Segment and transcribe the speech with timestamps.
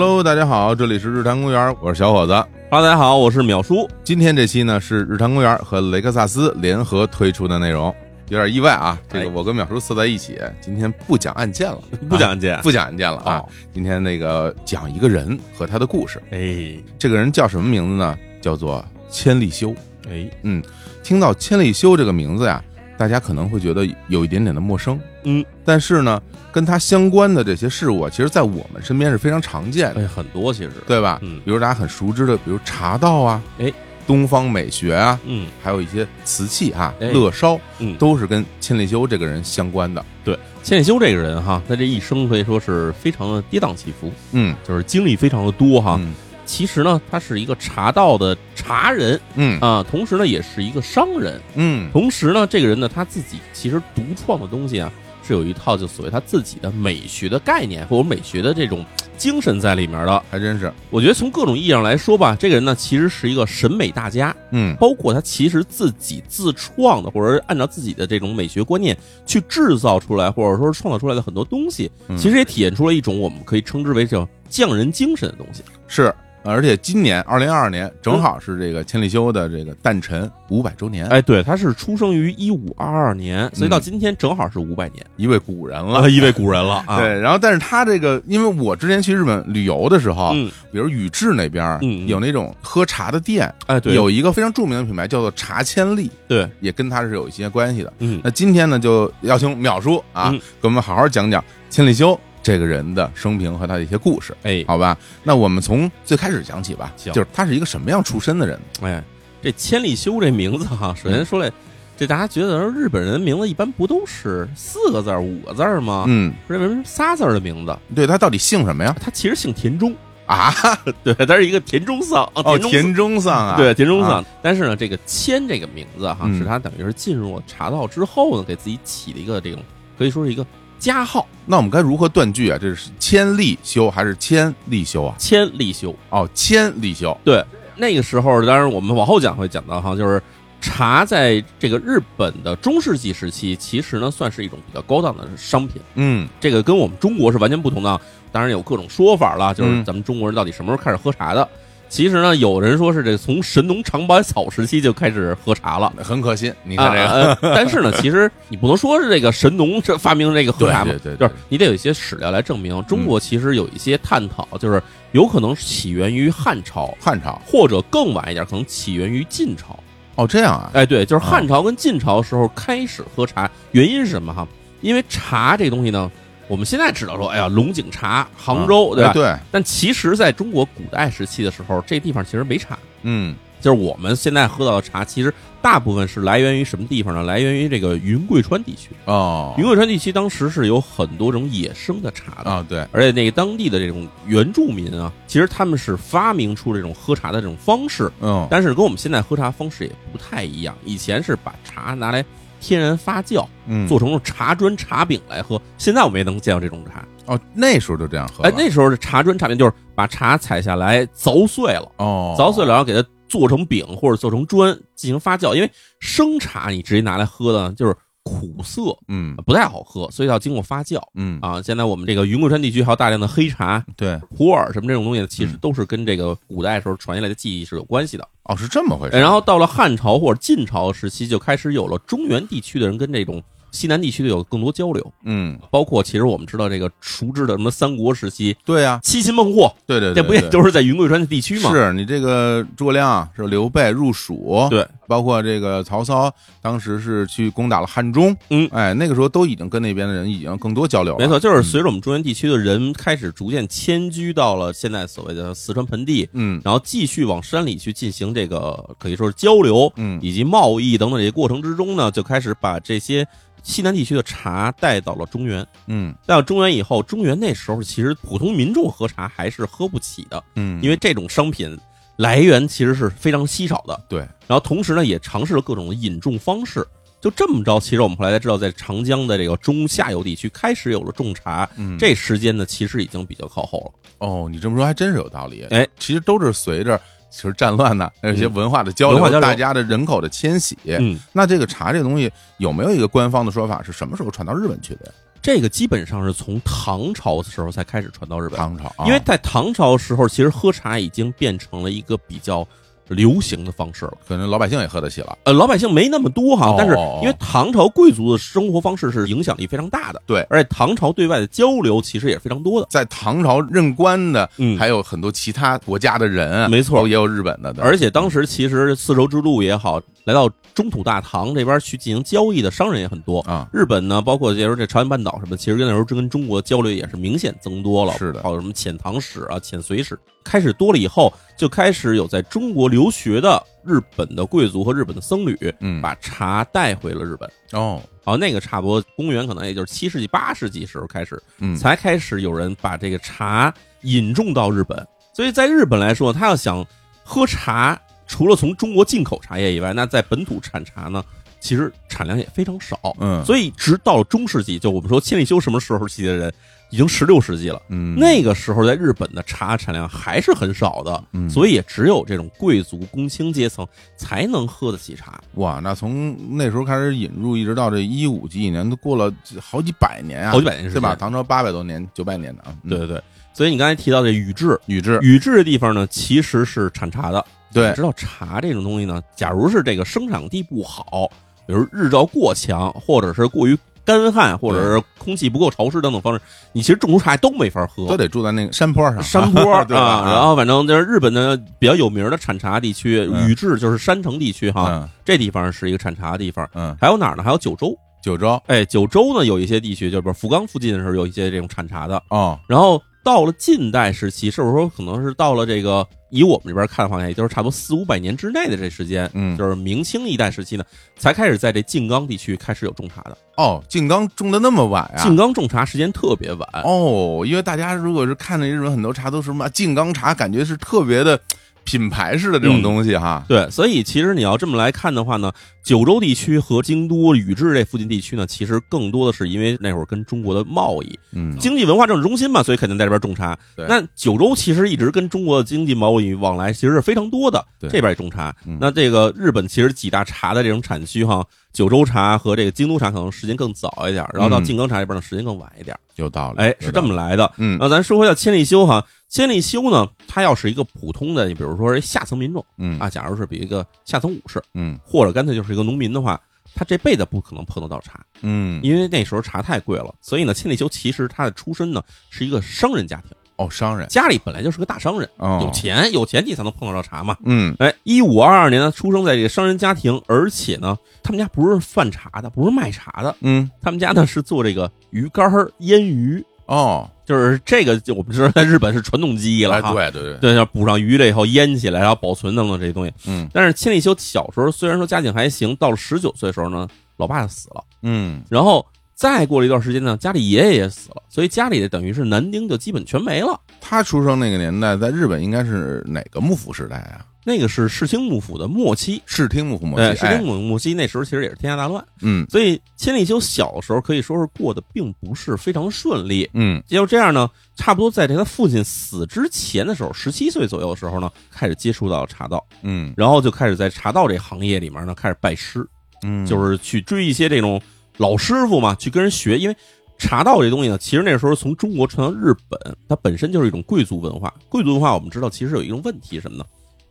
[0.00, 2.32] Hello，大家好，这里是日坛公园，我是小伙子。
[2.70, 3.90] Hello，大家好，我是淼叔。
[4.04, 7.92] 今天这期呢是日坛公园和雷克萨斯联合推出的内容，
[8.28, 8.96] 有点意外啊。
[9.08, 13.48] 这个哎我跟淼叔凑在一起，今天不讲案件了， 不讲案件啊 不讲案件了啊哦。
[13.74, 16.22] 今天那个讲一个人和他的故事。
[16.30, 18.16] 哎这个人叫什么名字呢？
[18.40, 19.74] 叫做千利休。
[20.08, 20.62] 哎，嗯
[21.02, 22.62] 听到千利休这个名字呀，
[22.98, 25.00] 大家可能会觉得有一点点的陌生。
[25.24, 26.20] 嗯，但是呢，
[26.52, 30.02] 跟他相关的这些事物啊，其实在我们身边是非常常见的。
[30.02, 31.18] 哎，很多其实，对吧？
[31.22, 33.72] 嗯比如大家很熟知的，比如茶道啊，哎，
[34.06, 40.04] 东方美学啊，嗯还有一些瓷器啊，哎乐烧，嗯，都是跟千里修这个人相关的。
[40.24, 40.38] 对。
[40.62, 45.96] 千里修这个人哈，他这一生可以说是非常的跌宕起伏，嗯就是经历非常的多哈。
[46.00, 46.12] 嗯
[46.48, 51.38] 其实呢，他是一个茶道的茶人嗯啊，同时呢，也是一个商人。
[51.54, 54.90] 嗯同时呢，这个人呢，他自己其实独创的东西啊，
[55.22, 58.82] 是有一套就所谓他自己的美学的概念或者美学的这种
[59.18, 60.22] 精神在里面的。
[60.30, 60.72] 还真是。
[60.88, 64.34] 我觉得从各种意义上来说吧，这个人呢，其实是一个审美大家。
[64.50, 68.96] 嗯包括他其实自己自创的，或者是按照自己的这种美学观念
[69.26, 75.62] 去制造出来，或者说创造出来的很多东西，嗯其实也体现出了一种我们可以称之为叫匠人精神的东西。
[75.86, 76.14] 是。
[76.44, 86.00] 而且今年二零二二年正好是这个千利休的这个诞辰五百周年，哎，对，他是出生于一五二二年，所以到今天正好是五百年，一位古人了。
[86.00, 86.96] 啊，一位古人了啊。
[87.00, 92.08] 对，然后但是他这个，因为我之前去日本旅游的时候，嗯，比如宇治那边嗯嗯。
[92.08, 97.92] 有那种喝茶的店，哎，对，有一个非常著名的品牌叫做茶千利，对，也跟他是有一些关系的。
[97.98, 100.40] 嗯，那今天呢，就邀请淼叔啊，嗯。
[100.60, 104.96] 给我们好好讲讲千利休这个人的生平和他的一些故事，哎，好吧？
[105.22, 108.58] 那我们从最开始讲起吧，行就是他是一个什么样出身的人？
[108.80, 109.04] 哎，
[109.42, 111.52] 这千利休这名字哈，首先说来，
[111.94, 116.06] 这大家觉得日本人名字一般不都是四个字儿、五个字儿吗？
[116.08, 117.78] 嗯，为什么是仨字儿的名字？
[117.94, 118.96] 对他到底姓什么呀？
[118.98, 119.94] 他其实姓田中。
[120.24, 120.50] 啊，
[121.04, 129.62] 对，他是一个田中桑哦，田中桑啊，对田中桑啊，但是呢，这个千这个名字哈，嗯是他等于是进入了茶道之后呢，给自己起的一个这种
[129.98, 130.46] 可以说是一个
[130.78, 132.58] 加号，那我们该如何断句啊？
[132.60, 135.14] 这是千利休还是千利休啊？
[135.18, 135.94] 千利休。
[136.10, 137.44] 哦，千利休，对，
[137.76, 140.22] 那个时候，当然我们往后讲会讲到哈，就是
[140.60, 148.00] 茶在这个日本的中世纪时期，其实呢算是一种比较高档的商品，嗯这个跟我们中国是完全不同的。
[148.30, 151.48] 当然有各种说法了，就是嗯咱们中国人到底什么时候开始喝茶的？
[151.88, 155.92] 其实呢，有人说是这从神农尝百草时期就开始喝茶了。
[156.02, 156.52] 很可信。
[156.62, 162.82] 你看这个，啊呃但是呢，其实你不能说是这个神农这发明这个喝茶嘛，对对对对就是你得有一些史料来证明。
[162.84, 164.82] 中国其实有一些探讨，就是
[165.12, 169.78] 有可能起源于汉朝，汉朝或者更晚一点，可能起源于晋朝。
[170.14, 174.46] 哦，这样啊，哎，对，就是汉朝跟晋朝时候开始喝茶，原因是什么哈？
[174.80, 176.10] 因为茶这东西呢，
[176.48, 179.10] 我们现在知道说，哎呀，龙井茶，杭州，对吧？
[179.10, 182.78] 哎对，但其实，在中国古代时期的时候，这地方其实没茶。
[183.02, 187.24] 嗯就是我们现在喝到的茶，其实大部分是来源于什么地方呢？
[187.24, 188.90] 来源于这个云贵川地区。
[189.04, 200.72] 哦云贵川地区当时是有很多种野生的茶的，啊，对，而且那个当地的这种原住民啊，其实他们是发明出这种喝茶的这种方式，嗯但是跟我们现在喝茶方式也不太一样。
[200.84, 202.24] 以前是把茶拿来
[202.60, 205.60] 天然发酵，嗯，做成了茶砖、茶饼来喝。
[205.76, 207.04] 现在我们也能见到这种茶。
[207.26, 211.90] 哦，那时候就这样喝哎，那时候的茶砖、茶饼就是把茶采下来凿碎了。
[211.98, 215.54] 哦，凿碎了，然后给它做成饼或者做成砖进行发酵。
[215.54, 215.70] 因为
[216.00, 217.94] 生茶你直接拿来喝的，就是
[218.28, 221.62] 苦涩，嗯不太好喝，所以要经过发酵嗯啊。
[221.62, 228.28] 现在我们这个云贵川地区还有大量的黑茶、对，普洱什么这种东西，其实嗯都是跟这个古代时候传下来的技艺是有关系的。
[228.44, 229.16] 哦，是这么回事。
[229.16, 233.42] 然后到了汉朝或者晋朝时期，就开始有了中原地区的人跟这种
[233.78, 241.70] 西南地区的有更多交流，嗯，包括其实我们知道这个熟知的什么三国时期对呀，七擒孟获，对对，这不也都是在云贵川的地区吗？
[241.70, 248.68] 是你这个诸葛亮是刘备入蜀，对，包括这个曹操当时是去攻打了汉中，嗯。
[248.72, 251.62] 哎，那个时候都已经跟那边的人已经更多交流了，没错，就是嗯。
[251.62, 256.60] 随着我们中原地区的人开始逐渐迁居到了现在所谓的四川盆地，嗯。
[256.64, 260.18] 然后继续往山里去进行这个可以说是交流嗯。
[260.20, 263.26] 以及贸易等等这些过程之中呢，就开始把这些
[263.68, 265.64] 西南地区的茶带到了中原。
[265.88, 271.78] 嗯带到中原以后，中原那时候其实普通民众喝茶还是喝不起的，嗯，因为这种商品
[272.16, 274.00] 来源其实是非常稀少的。
[274.08, 276.86] 对，然后同时呢，也尝试了各种的引种方式。
[277.20, 284.26] 就这么着，其实我们后来才知道，在长江的这个中下游地区开始有了种茶，嗯这时间呢其实已经比较靠后了。
[284.26, 285.64] 哦，你这么说还真是有道理。
[285.70, 286.98] 哎，其实都是随着
[287.30, 290.76] 其实战乱呢，还有一些文化的交流，大家的人口的迁徙。
[290.84, 293.82] 嗯，那这个茶这个东西有没有一个官方的说法？
[293.82, 295.12] 是什么时候传到日本去的呀？
[295.40, 302.66] 这个基本上是从唐朝的时候才开始传到日本，唐朝，啊因为在唐朝时候，其实喝茶已经变成了一个比较
[303.08, 304.14] 流行的方式了。
[304.26, 305.36] 可能老百姓也喝得起了。
[305.44, 312.86] 呃，老百姓没那么多哈哦，但是因为唐朝贵族的生活方式是影响力非常大的，对而且唐朝对外的交流其实也是非常多的。
[312.90, 323.40] 在唐朝任官的，嗯还有很多其他国家的人，没错也有日本的，而且当时其实丝绸之路也好，来到中土大唐这边去进行交易的商人也很多。
[323.40, 328.12] 啊，日本呢，包括这时候这朝鲜半岛什么，其实那时候跟中国交流也是明显增多了。
[328.18, 337.48] 是的还有什么遣唐使啊、遣隋使，开始多了以后，就开始有在中国留学的日本的贵族和日本的僧侣，嗯，把茶带回了日本。
[337.70, 343.72] 哦，好，那个差不多公元可能也就是七世纪、八世纪时候开始，嗯，才开始有人把这个茶
[344.02, 345.06] 引种到日本。
[345.32, 346.84] 所以在日本来说，他要想
[347.22, 347.96] 喝茶，
[348.26, 351.24] 除了从中国进口茶叶以外，那在本土产茶呢，
[351.60, 352.98] 其实产量也非常少。
[353.20, 356.52] 嗯，所以直到中世纪，就我们说千里修什么时候期的人，
[356.90, 357.80] 已经十六世纪了。
[357.88, 363.86] 嗯，那个时候在日本的茶产量还是很少的，嗯所以也只有这种贵族公卿阶层
[364.16, 365.40] 才能喝得起茶。
[365.54, 371.14] 哇，那从那时候开始引入，一直到这一五几几年，都过了好几百年啊，好几百年是吧？
[371.14, 377.44] 唐朝八百多年、九百年的啊，嗯对，对对，所以你刚才提到这宇治，宇治，宇治的地方呢，其实是产茶的。
[377.70, 381.30] 对你知道茶这种东西呢，假如是这个生产地不好，
[381.66, 383.76] 比如日照过强，或者是过于
[384.08, 386.40] 干旱，或者是空气不够潮湿等等方式，
[386.72, 388.16] 你其实种出茶都没法喝都。
[388.16, 389.94] 得住在那个山坡上，山坡 对？
[389.94, 396.66] 啊，然后反正就是日本的比较有名的产茶地区，嗯宇治就是山城地区哈，嗯这地方是一个产茶的地方。
[396.72, 397.42] 嗯，还有哪儿呢？
[397.42, 402.22] 还有九州，九州哎，九州呢有一些地区，就是福冈附近的时候有一些这种产茶的。
[402.30, 410.84] 哦，然后到了近代时期，是不是说可能是到了这个以我们这边看的话，也就是差不多四五百年之内的这时间，嗯就是明清一代时期呢，
[411.18, 413.36] 才开始在这静冈地区开始有种茶的。
[413.58, 415.22] 哦，静冈种的那么晚啊？
[415.22, 421.38] 静冈种茶时间特别晚，哦，因为大家如果是看那日本很多茶都是什么静冈茶，感觉是特别的
[421.88, 423.42] 品牌式的这种嗯东西哈。
[423.48, 425.50] 对，所以其实你要这么来看的话呢，
[425.82, 433.58] 九州地区和京都、宇治这附近地区呢，其实更多的是因为那会儿跟中国的贸易、嗯，经济文化政治中心嘛，所以肯定在这边种茶。
[433.74, 438.54] 那九州其实一直跟中国的经济贸易往来其实是非常多的，对这边也种茶。
[438.66, 441.42] 嗯那这个日本其实几大茶的这种产区哈，
[441.72, 445.96] 九州茶和这个京都茶可能时间更早一点，然后到嗯静冈茶这边呢时间更晚一点。
[446.16, 447.50] 有道理，哎，是这么来的。
[447.58, 452.98] 嗯那咱说回到千利休哈，千里修呢，他要是一个普通的，你比如说下层民众嗯。
[452.98, 454.98] 啊，假如是比一个下层武士，嗯。
[455.04, 456.40] 或者干脆就是一个农民的话，
[456.74, 460.14] 他这辈子不可能碰得到茶，嗯，因为那时候茶太贵了。
[460.20, 464.08] 所以呢，千里修其实他的出身呢是一个商人家庭，哦，商人。
[464.08, 467.36] 家里本来就是个大商人，哦，有钱，有钱你才能碰得到茶嘛。
[467.44, 467.74] 嗯。
[467.78, 473.70] 哎，一五二二年呢，出生在这个商人家庭，而且呢，他们家不是贩茶的，不是卖茶的，嗯。
[473.82, 479.92] 他们家呢是做这个鱼干儿腌鱼，哦，就是这个，就我们知道在日本是传统技艺了哎，哈。
[479.92, 483.12] 对对对，对，要补上鱼了以后腌起来，然后保存等等这些东西。
[483.26, 486.86] 嗯但是千利休小时候虽然说家境还行，到了十九岁的时候呢，
[487.16, 493.58] 老爸就死了，嗯然后再过了一段时间呢，家里爷爷也死了，所以家里的等于是男丁就基本全没了。
[493.80, 497.24] 他出生那个年代，在日本应该是哪个幕府时代啊？
[497.48, 506.48] 那个是室町幕府的末期，室町幕府末对，期，室町哎，幕府末期那时候其实也是天下大乱，嗯所以千利休小时候可以说是过得并不是非常顺利。
[506.52, 515.88] 嗯就这样呢，差不多在这他父亲死之前的时候，十七岁左右的时候呢，开始接触到茶道，嗯然后就开始在茶道这行业里面呢开始拜师，
[516.22, 517.80] 嗯，就是去追一些这种
[518.18, 519.58] 老师傅嘛，去跟人学。
[519.58, 519.76] 因为
[520.18, 524.52] 茶道这东西呢，其实那时候从中国传到日本，它本身就是一种贵族文化。
[524.68, 526.64] 贵族文化我们知道，其实有一种问题什么呢？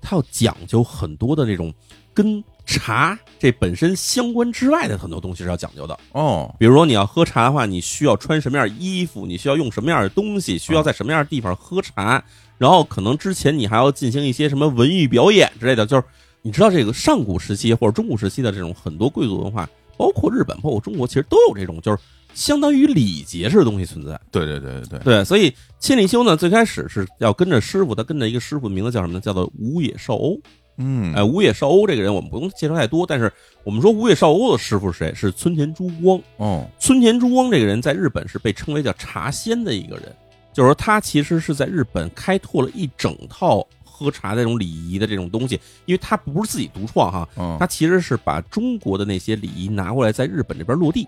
[0.08, 1.74] 它要讲究很多的这种
[2.14, 6.00] 跟茶这本身相关之外的很多东西是要讲究的。
[6.14, 12.24] 哦，比如说你要喝茶的话，你需要穿什么样的衣服，你需要用什么样的东西，需要在什么样的地方喝茶，
[12.58, 15.86] 然后可能之前你还要进行一些什么文艺表演之类的。
[15.86, 16.04] 就是
[16.42, 21.98] 你知道这个上古时期或者中古时期的这种很多贵族文化，包括日本，包括中国，其实都有这种就是
[22.38, 24.18] 相当于礼节式的东西存在。
[24.30, 29.20] 对对对对对，对，所以千里修呢，最开始是要跟着师傅，他跟着一个师傅，名字叫什么呢？
[29.20, 30.40] 叫做吴野少欧。
[30.78, 35.12] 嗯哎，吴野少欧这个人我们不用介绍太多，但是我们说吴野少欧的师傅是谁？
[35.16, 36.22] 是村田珠光。
[36.38, 40.16] 哦，村田珠光这个人在日本是被称为叫茶仙的一个人，
[40.54, 51.08] 就是说他其实是在日本开拓了一整套喝茶的这种礼仪的这种东西，因为他不是自己独创哈，嗯他其实是把中国的那些礼仪拿过来在日本这边落地。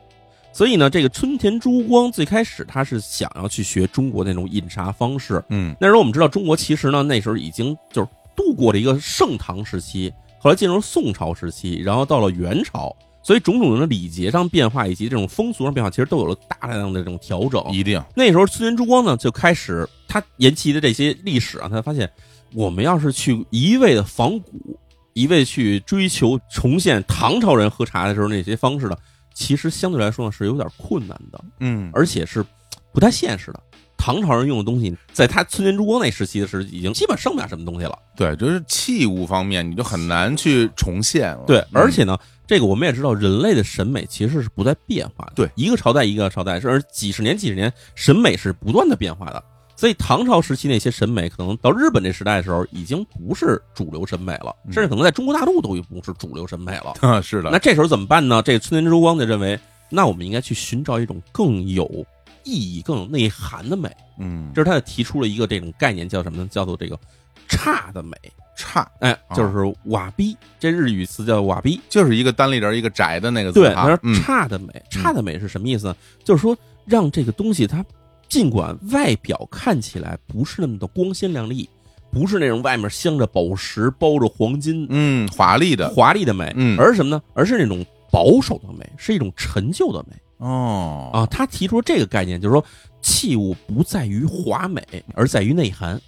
[0.52, 5.42] 所以呢，这个春田珠光最开始他是想要去学中国那种饮茶方式。
[5.50, 17.64] 嗯那时候我们知道，中国其实呢那时候已经就是度过了一个盛唐时期，后来进入宋朝时期，然后到了元朝，所以种种的礼节上变化以及这种风俗上变化，其实都有了大量的这种调整。
[17.72, 22.10] 一定那时候村田珠光呢就开始他研习的这些历史啊，他发现
[22.54, 24.78] 我们要是去一味的仿古，
[25.14, 28.98] 一味去追求重现唐朝人喝茶的时候那些方式呢，
[29.40, 32.46] 其实相对来说呢是有点困难的，嗯，而且是
[32.92, 33.64] 不太现实的。
[33.98, 37.98] 唐朝人用的东西，在他村田珠光那时期的时候，已经基本剩不了什么东西了。
[38.18, 41.46] 对，就是器物方面，你就很难去重现了。
[41.48, 45.34] 对，嗯而且呢，这个我们也知道，人类的审美其实是不在变化的。
[45.36, 49.42] 对，一个朝代一个朝代，甚至几十年几十年，审美是不断的变化的。
[49.80, 56.96] 所以唐朝时期那些审美，可能到日本这时代的时候，已经不是主流审美了，嗯甚至可能在中国大陆都已不是主流审美了。
[57.00, 58.42] 啊，是的，那这时候怎么办呢？
[58.42, 59.58] 这个村田珠光就认为，
[59.90, 62.06] 那我们应该去寻找一种更有
[62.44, 63.90] 意义、更有内涵的美。
[64.20, 66.50] 嗯，这是他就提出了一个这种概念，叫什么呢？
[66.52, 67.00] 叫做这个
[67.48, 68.18] 差的美。
[68.58, 71.80] 差哎，啊就是瓦逼，这日语词叫瓦逼。
[71.88, 75.96] 就是一个单立人一个窄的那个字对，他说，差的美，差的美是什么意思呢？
[76.26, 77.82] 就是说让这个东西它
[78.30, 81.68] 尽管外表看起来不是那么的光鲜亮丽，
[82.12, 87.22] 不是那种外面镶着宝石、包着黄金、嗯，华丽的华丽的美，嗯而是什么呢？
[87.34, 91.26] 而是那种保守的美，是一种陈旧的美哦啊。
[91.26, 92.64] 他提出这个概念，就是说
[93.02, 94.82] 器物不在于华美，
[95.16, 96.00] 而在于内涵。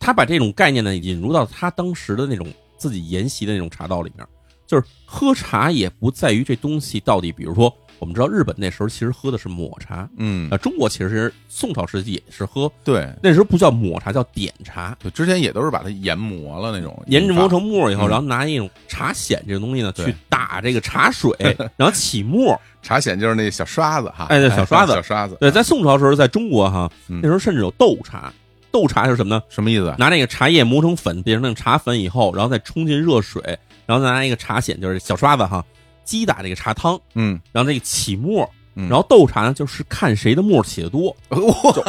[0.00, 4.26] 他把这种概念呢引入到他当时的那种自己研习的那种茶道里面，
[4.66, 21.30] 就是喝茶也不在于这东西到底，比如说我们知道日本那时候其实喝的是抹茶，嗯啊，中国其实是宋朝时期也是喝，对那时候不叫抹茶，叫点茶，对，之前也都是把它研磨了那种，研制磨成沫以后，嗯然后拿一种茶筅这个东西呢去打这个茶水，
[21.76, 22.58] 然后起沫。
[22.80, 28.32] 茶筅就是那小刷子哈，哎对小刷子小刷子，对，在宋朝时候，在中国哈，嗯那时候甚至有斗茶。
[28.70, 29.42] 斗茶是什么呢？
[29.48, 29.94] 什么意思？
[29.98, 33.42] 拿那个茶叶磨成粉，变成那个茶粉以后，然后再冲进热水，
[33.86, 35.64] 然后再拿一个茶筅，就是小刷子哈，
[36.08, 41.14] 击打这个茶汤，嗯，然后这个起沫，嗯然后斗茶呢，就是看谁的沫起的多。
[41.28, 41.38] 哇，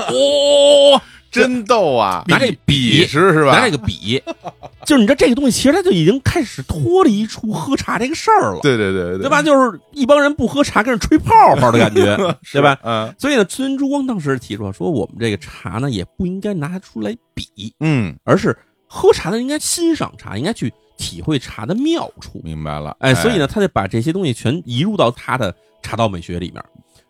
[0.09, 2.25] 哦， 真逗啊！
[2.27, 3.51] 拿这比试是吧？
[3.51, 4.21] 拿这个比，
[4.85, 9.41] 就是你知道这个东西，其实它就已经开始脱离出喝茶这个事儿了，对对对对对吧？？
[9.41, 12.17] 就是一帮人不喝茶，跟着吹泡泡的感觉，
[12.51, 12.77] 对吧？
[12.83, 17.45] 嗯所以呢，孙珠光当时提出说，我们这个茶呢，也不应该拿出来比，
[17.79, 18.57] 嗯，而是
[18.87, 22.41] 喝茶的人应该欣赏茶，应该去体会茶的妙处。
[22.43, 22.95] 明白了。
[22.99, 26.63] 哎，所以呢，他就把这些东西全移入到他的茶道美学里面，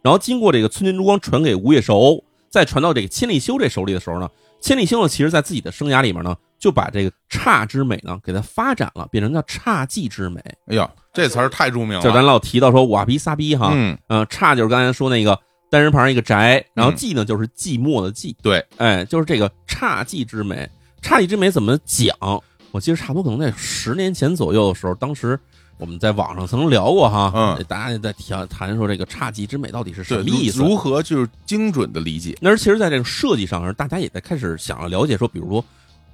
[0.04, 4.30] 然后经过这个村田珠光传给吴越寿，再传到这个千利休这手里的时候呢，
[4.62, 10.40] 千利休呢，其实在自己的生涯里面呢，就把这个侘之美呢给它发展了，变成叫侘寂之美。
[10.68, 12.02] 哎呀，这词儿太著名了。
[12.02, 15.38] 就咱老提到说瓦比萨比哈，嗯，呃，侘就是刚才说那个
[15.72, 20.70] 单人旁一个宅，然后寂呢就是寂寞的寂，对，哎，就是这个侘寂之美。
[21.02, 22.16] 侘寂之美怎么讲？
[22.72, 25.40] 我记得差不多可能在十年前左右的时候，当时
[25.78, 30.60] 我们在网上曾经聊过哈，嗯，大家也在谈谈说这个侘寂之美到底是什，么意思？
[30.60, 32.38] 如何就是精准的理解？
[32.42, 35.64] 那其实，在这个设计上，大家也在开始想要了解说，比如说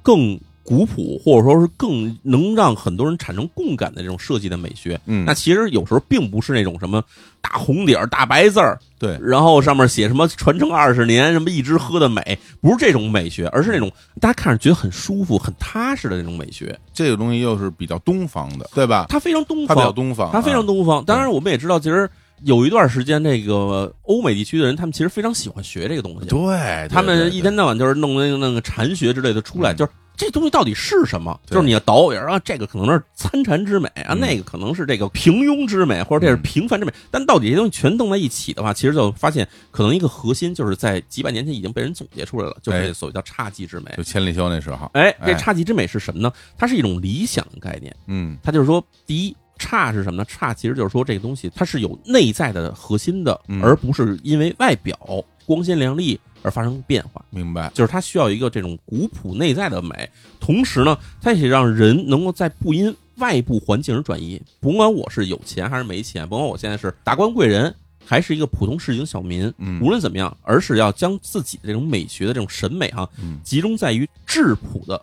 [0.02, 5.00] 更古朴，或者说是更能让很多人产生共感的这种设计的美学。
[5.06, 7.04] 嗯那，其实有时候并不是那种什么
[7.40, 16.76] 大红底儿、大白字儿，对，然后上面写什么传承二十年，什么一直喝的美，不是这种美学，而是那种大家看着觉得很舒服、很踏实的那种美学。
[16.92, 19.06] 这个东西又是比较东方的，对吧？
[19.08, 21.06] 它非常东它比较方，东方，它非常啊东方。
[21.06, 22.10] 当然，我们也知道，其实
[22.44, 26.28] 有一段时间，这个欧美地区的人，他们其实非常喜欢学这个东西。
[26.28, 31.40] 对，他们一天天到晚就是弄那个那个禅学之类的出来，嗯就是这东西到底是什么？
[31.46, 36.94] 就是你要倒也啊，这个可能是参禅之美啊，嗯那个可能是这个平庸之美，或者这是嗯平凡之美。
[37.12, 44.04] 但到底这些东西全弄在一起的话，其实就发现可能一个核心就是在几百年前已经被人总结出来了，就是所谓叫侘寂之美就。
[44.04, 46.32] 千里修那时候，哎，这哎侘寂之美是什么呢？
[46.58, 47.96] 它是一种理想的概念。
[48.08, 50.26] 嗯它就是说，第一，侘是什么呢？
[50.26, 54.98] 侘其实就是说这个东西它是有内在的核心的，嗯而不是因为外表
[55.46, 57.26] 光鲜亮丽而发生变化。
[57.32, 60.08] 明白，就是它需要一个这种古朴内在的美，
[60.40, 64.40] 同时呢，它也让人能够在不因外部环境而转移。
[64.60, 67.74] 甭管我是有钱还是没钱，甭管我现在是达官贵人
[68.06, 73.40] 还是一个普通市井小民，嗯无论怎么样，而是要将自己的这种美学的这种审美哈、嗯。
[73.44, 75.02] 集中在于质朴的，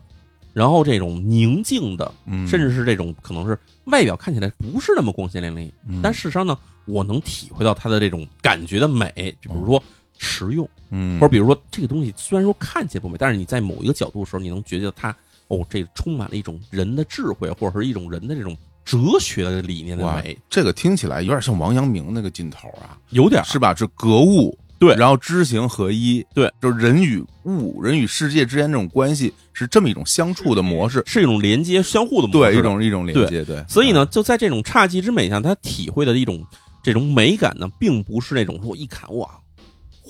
[0.52, 5.98] 然后这种宁静的，嗯，甚至是这种可能是外表看起来不是那么光鲜亮丽，嗯。
[6.00, 9.82] 但事实上呢，我能体会到它的这种感觉的美，就比如说
[10.18, 10.68] 实用。
[10.90, 15.14] 嗯，或者比如说这个东西虽然说看起来不美，但是你在某一个角度的时候，你能觉得它
[15.48, 23.74] 哦，这充满了一种人的智慧，或者是一种人的这种哲学的理念的美，，这个听起来有点像王阳明那个劲头啊，有点是吧？
[23.74, 24.94] 是格物对。
[24.96, 36.44] 然后知行合一，对，就是人与物、人与世界之间这种关系是这么一种相处的模式，是一种连接相互的模式，对，一种一种连接，对，所以呢，就在这种侘寂之美上，他体会的一种
[36.82, 39.30] 这种美感呢，并不是那种说我一看哇，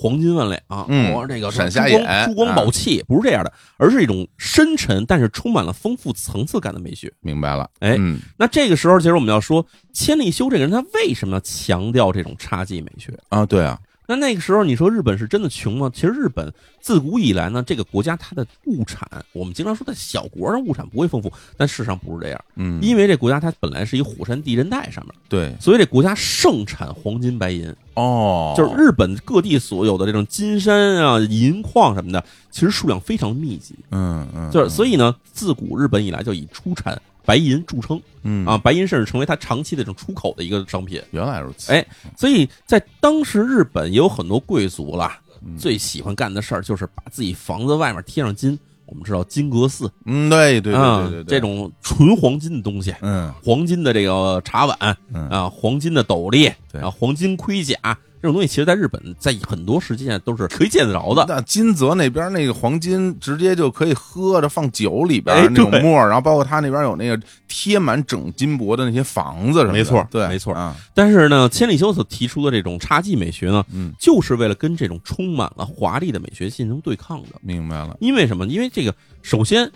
[0.03, 7.09] 黄金万两，啊嗯我这个闪瞎眼珠光宝气，不是这样的，而是一种深沉但是充满了丰富层次感的美学。
[7.21, 13.17] 明白了，哎嗯那这个时候，其实我们要说，千利休这个人，他为什么要强调这种侘寂美学？
[13.29, 15.89] 啊，对啊，那那个时候，你说日本是真的穷吗？
[15.93, 22.45] 其实日本自古以来呢，这个国家它的物产，我们经常说在小国上物产不会丰富，但事实上不是这样。
[22.55, 33.73] 嗯，因为这国家它本来是一个火山地震带上面，对，所以这国家盛产黄金白银，哦，就是日本各地所有的这种金山啊、银矿什么的，其实数量非常密集。
[33.91, 38.45] 嗯嗯，就是所以呢，自古日本以来就以出产白银著称嗯。
[38.45, 41.01] 啊，，白银甚至成为它长期的这种出口的一个商品。
[41.11, 41.85] 原来如此，哎，
[42.17, 45.57] 所以在当时日本也有很多贵族啦，嗯。
[45.57, 48.57] 最喜欢干的事儿就是把自己房子外面贴上金。
[48.85, 49.89] 我们知道金阁寺。
[50.05, 53.33] 嗯，对对对啊对对，对，这，种纯黄金的东西，嗯。
[53.43, 54.77] 黄金的这个茶碗
[55.13, 55.27] 嗯。
[55.29, 56.81] 啊，黄金的斗笠对。
[56.81, 57.75] 啊，黄金盔甲
[58.23, 61.25] 这种东西，其实在日本在很多时间都是可以见得着的。
[61.27, 77.27] 那金泽那边那个黄金直接就可以喝着放酒里边哎那种沫儿，然后包括他那边有那个贴满整金箔的那些房子什么的，没错对，没错啊，但是呢，千里修所提出的这种侘寂美学呢，嗯，就是为了跟这种充满了华丽的美学进行对抗的。
[77.41, 78.45] 明白了，因为什么？
[78.45, 79.69] 因为这个，首先，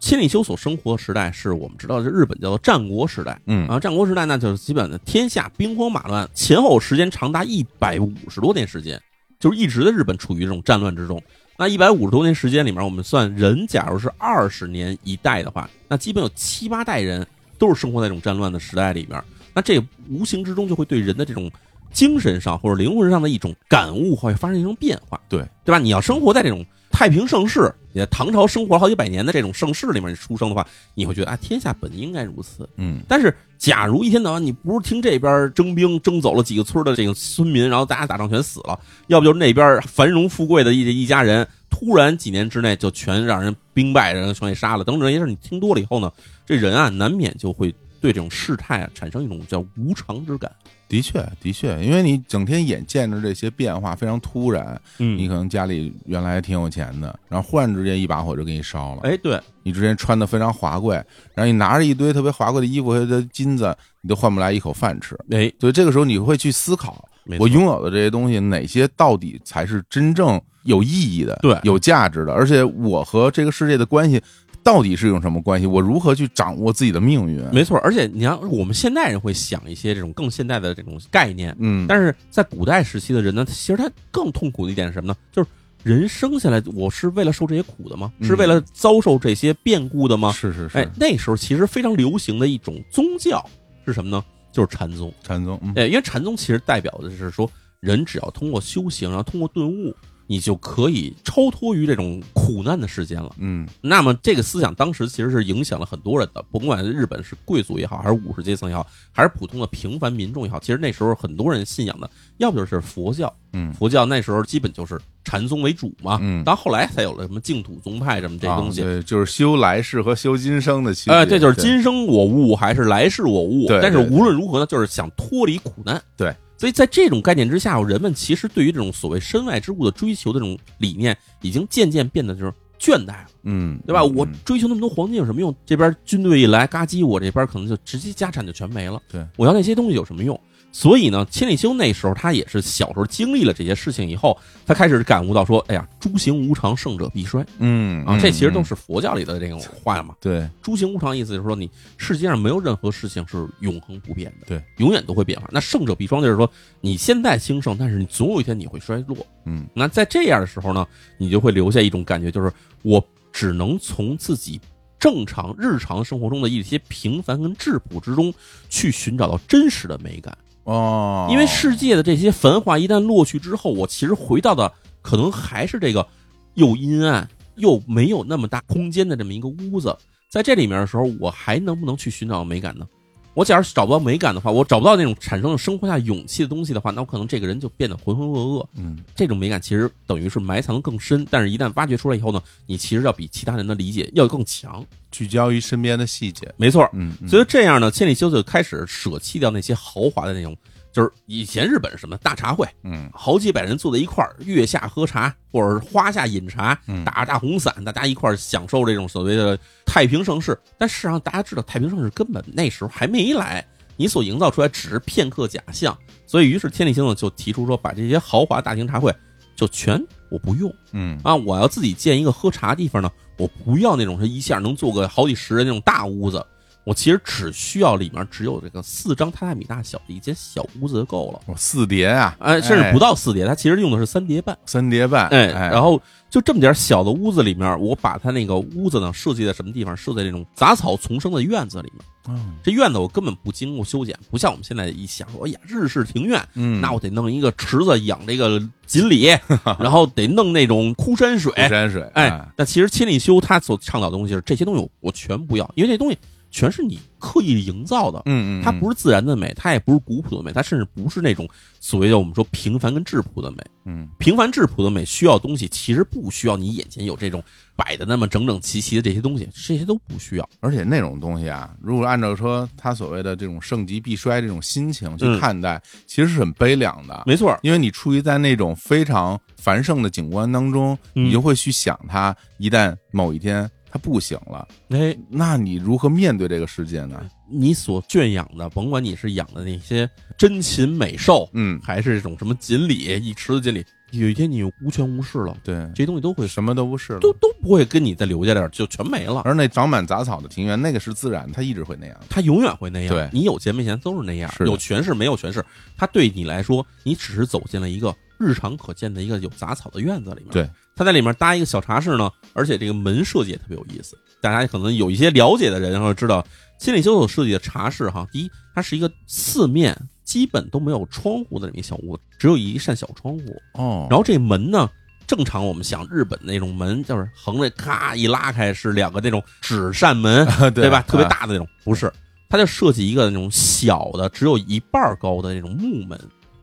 [0.00, 3.38] 千里修所生活的时代是我们知道，是日本叫做战国时代。
[3.46, 9.00] 嗯啊，战国时代那就是基本的天下兵荒马乱，前后时间长达一百五十多年时间，
[9.38, 11.22] 就是一直在日本处于这种战乱之中。
[11.58, 17.26] 那一百五十多年时间里面，我们算人，假如是二十年一代的话，那基本有七八代人
[17.58, 19.22] 都是生活在这种战乱的时代里面。
[19.52, 19.78] 那这
[20.08, 21.50] 无形之中就会对人的这种
[21.92, 25.78] 精神上或者灵魂上的一种感悟会发生一种变化，对对吧？
[25.78, 32.68] 你要生活在这种太平盛世，你在唐朝生活好几百年的这种盛世里面出生的话，你会觉得啊，天下本应该如此。
[32.76, 46.10] 嗯但是，假如一天到晚你不是听这边征兵征走了几个村的这个村民，然后大家打仗全死了，要不就是那边繁荣富贵的一一家人，突然几年之内就全让人兵败，人全给杀了，等等这些事，你听多了以后呢，
[46.46, 50.50] 这人啊难免就会对这种事态啊产生一种叫无常之感。
[50.90, 60.96] 的确的确，因为你整天眼见着这些变化非常突然，嗯你可能家里原来挺有钱的，然后忽然之间一把火就给你烧了，哎，对，你之前穿的非常华贵，
[61.32, 65.16] 然后你拿着一堆特别华贵的衣服和的金子，你都换不来一口饭吃。
[65.30, 72.32] 哎，所以这个时候你会去思考，我拥有的这些东西，哪些到底才是真正有意义的、对有价值的？
[72.32, 74.20] 而且我和这个世界的关系
[74.62, 75.66] 到底是一种什么关系？
[75.66, 77.42] 我如何去掌握自己的命运？
[77.52, 77.78] 没错。
[77.78, 85.16] 而且你看，我们现代人会想一些这种更现代的这种概念，嗯，但是在古代时期的人呢，其实他更痛苦的一点是什么呢？
[85.32, 85.48] 就是
[85.82, 88.12] 人生下来，我是为了受这些苦的吗？
[88.18, 90.30] 嗯是为了遭受这些变故的吗？
[90.32, 93.44] 是是是，哎，那时候其实非常流行的一种宗教
[93.86, 94.22] 是什么呢？
[94.52, 95.12] 就是禅宗。
[95.22, 99.94] 禅宗，嗯哎，因为禅宗其实代表的是说，人只要通过修行，然后通过顿悟，
[100.30, 103.34] 你就可以超脱于这种苦难的世间了。
[103.38, 118.82] 嗯那么这个思想当时其实是影响了很多人的，甭管日本是贵族也好，还是武士阶层也好，还是普通的平凡民众也好，其实那时候很多人信仰的，要不就是佛教，嗯，佛教那时候基本就是禅宗为主嘛，嗯到后来才有了什么净土宗派什么这东西。
[118.82, 121.14] 啊对，就是修来世和修今生的区别。
[121.16, 123.66] 哎，这就是今生我悟还是来世我悟。
[123.66, 126.00] 对对但是无论如何呢，就是想脱离苦难。
[126.16, 134.02] 对，所以在这种概念之下，人们其实对于这种所谓身外之物的追求的这种理念，已经渐渐变得就是倦怠了，嗯，对吧？
[134.02, 135.56] 嗯我追求那么多黄金有什么用？
[135.64, 139.00] 这边军队一来，嘎叽，我这边可能就直接家产就全没了。
[139.10, 140.38] 对，我要那些东西有什么用？
[140.72, 147.46] 所以呢，千里修那时候他也是小时候经历了这些事情以后，他开始感悟到说，哎呀，诸行无常，胜者必衰啊！
[147.58, 150.14] 嗯啊这其实都嗯是佛教里的这种话嘛。
[150.20, 155.48] 对诸行无常意思就是说，你世界上没有任何事情是永恒不变的，对，永远都会变化。
[155.50, 159.16] 那胜者必衰就是说，你现在兴盛，但是你总有一天你会衰落。
[159.44, 160.86] 嗯那在这样的时候呢，
[161.18, 162.52] 你就会留下一种感觉，就是
[162.82, 164.60] 我只能从自己
[165.00, 168.32] 正常日常生活中的一些平凡跟质朴之中，
[168.68, 170.36] 去寻找到真实的美感。
[170.64, 176.06] 哦，因为世界的这些繁华一旦落去之后，我其实回到的可能还是这个
[176.54, 179.96] 又阴暗又没有那么大空间的这么一个屋子。
[180.28, 182.86] 在这里面的时候，我还能不能去寻找美感呢？
[183.34, 188.66] 我假如找不到美感的话，我找不到那种产生生活下勇气的东西的话，那我可能这个人就变得浑浑噩噩。
[188.76, 194.84] 嗯这种美感其实等于是埋藏的更深，但是一旦挖掘出来以后呢，你其实要比其他人的理解要更强。
[195.10, 196.52] 聚焦于身边的细节。
[196.56, 200.56] 没错，嗯，嗯所以这样呢，千里修就开始舍弃掉那些豪华的那种
[200.92, 210.58] 就是以前日本什么大茶会，嗯好几百人坐在一块儿，月下喝茶，或者是花下饮茶，嗯打着大红伞，大家一块儿享受这种所谓的太平盛世。
[210.76, 213.64] 但事实上，大家知道太平盛世根本那时候还没来，
[213.96, 215.96] 你所营造出来只是片刻假象。
[216.26, 219.14] 所以，于是千里星呢就提出说，把这些豪华大型茶会
[219.54, 223.08] 就全我不用嗯啊，我要自己建一个喝茶地方呢，
[223.40, 226.44] 我不要那种是一下能做个好几十人那种大屋子。
[226.82, 234.56] 我其实只需要里面只有这个四张榻榻米大小的一间小屋子就够了，我四叠啊，哎，甚至不到四叠，它其实用的是三叠半。
[234.64, 236.00] 三叠半，哎，哎，然后
[236.30, 239.96] 就这么点小的屋子里面，我把它那个屋子呢设计在什么地方？
[239.96, 242.04] 设在这种杂草丛生的院子里面。
[242.28, 249.26] 嗯这院子我根本不经过修剪，不像我们现在一想说，哎呀，日式庭院，嗯，那我得弄一个池子养这个锦鲤，
[249.80, 251.50] 然后得弄那种枯山水。
[251.52, 256.18] 枯山水，哎，那其实千里修他所倡导的东西是这些东西我全不要，因为这东西
[256.50, 258.22] 全是你刻意营造的。
[258.26, 261.48] 嗯嗯，它不是自然的美，它也不是古朴的美，它甚至不是那种
[261.80, 263.58] 所谓的我们说平凡跟质朴的美。
[263.86, 267.42] 嗯平凡质朴的美需要东西，其实不需要你眼前有这种
[267.74, 270.48] 摆的那么整整齐齐的这些东西，这些都不需要。
[270.60, 277.22] 而且那种东西啊，如果按照说他所谓的这种盛极必衰这种心情去嗯看待，其实是很悲凉的。
[277.26, 287.20] 没错，因为你处于在那种非常繁盛的景观当中，嗯你就会去想它，一旦某一天它不醒了，哎，那你如何面对这个世界呢？
[287.52, 297.18] 你所圈养的，甭管你是养的那些珍禽美兽，嗯，还是这种什么锦鲤，一池子锦鲤，有一天你无权无势了，对，这些东西都会什么都不是了。
[297.18, 299.40] 都都不会跟你再留下点儿，就全没了。
[299.44, 302.16] 而那长满杂草的庭院，那个是自然，它一直会那样。
[302.28, 305.64] 它永远会那样，对你有钱没钱都是那样，是有权势没有权势，
[305.96, 310.50] 它对你来说，你只是走进了一个日常可见的一个有杂草的院子里面。
[310.52, 314.18] 对，它在里面搭一个小茶室呢，而且这个门设计也特别有意思。
[314.38, 316.46] 大家可能有一些了解的人，然后知道
[316.78, 323.42] 心理修所设计的茶室哈，第一，它是一个四面基本都没有窗户的这么一小屋子，只有一扇小窗户。
[323.72, 324.90] 哦然后这门呢，
[325.26, 331.02] 正常我们想日本那种门，就是横着咔一拉开是两个那种纸扇门，后对吧？
[331.08, 332.12] 特别啊大的那种，不是，
[332.50, 336.20] 它就设计一个那种小的，只有一半高的那种木门。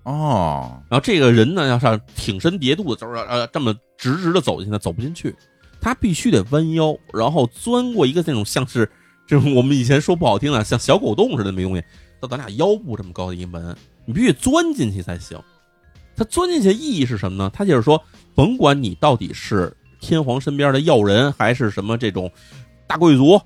[0.07, 5.35] 哦，然后这个人呢，要上挺身叠肚子，就是呃这么直直的走进去，走不进去，
[5.81, 8.89] 他必须得弯腰，然后钻过一个那种像是
[9.27, 11.83] 这种我们以前说不好听的，像小狗洞似的那么东西，
[12.21, 15.37] 到咱俩腰部这么高的一门，你必须钻进去才行。
[16.15, 17.51] 他钻进去的意义是什么呢？
[17.53, 18.01] 他就是说，
[18.33, 22.31] 甭管你到底是天皇身边的要人，还是什么这种
[22.87, 23.37] 大贵族，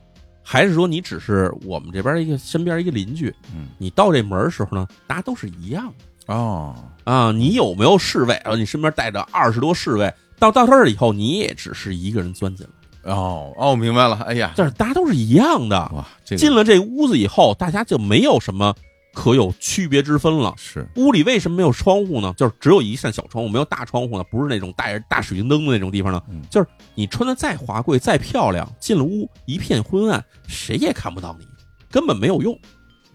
[0.43, 6.06] 还是说你只是我们这边一个身边一个邻居，嗯，你到这门的时候呢，大家都是一样的。
[6.32, 8.39] 哦，啊，你有没有侍卫？
[8.44, 12.65] 然后你身边带着二十多侍卫，到到这儿以后，你也只是一个人钻进
[13.04, 14.15] 来，哦，哦，明白了。
[14.28, 15.78] 哎呀，但是大家都是一样的。
[15.94, 18.74] 哇，这个进了这屋子以后，大家就没有什么
[19.13, 20.54] 可有区别之分了。
[20.58, 22.34] 是屋里为什么没有窗户呢？
[22.38, 26.22] 就是只有一扇小窗户，没有大窗户呢，不是那种带着大水晶灯的那种地方呢。
[26.30, 31.46] 嗯就是你穿的再华贵、再漂亮，进了屋一片昏暗，谁也看不到你，
[31.89, 32.58] 根本没有用。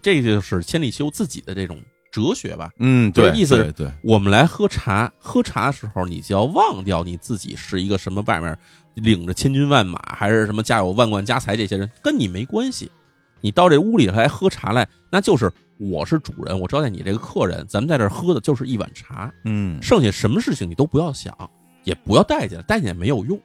[0.01, 1.77] 这就是千里修自己的这种
[2.11, 2.71] 哲学吧。
[2.79, 8.57] 嗯，对，意思是对对，我们来喝茶，喝茶的时候，你就要忘掉你自己是一个什么外面
[8.95, 12.91] 领着千军万马，还是什么家有万贯家财，这些人跟你没关系。
[13.39, 21.35] 你到这屋里来喝茶来，那就是我是主人，我招待你这个客人，咱们在这儿喝的就是一碗茶，嗯，剩下什么事情你都不要想，
[21.83, 23.39] 也不要待见，待见也没有用。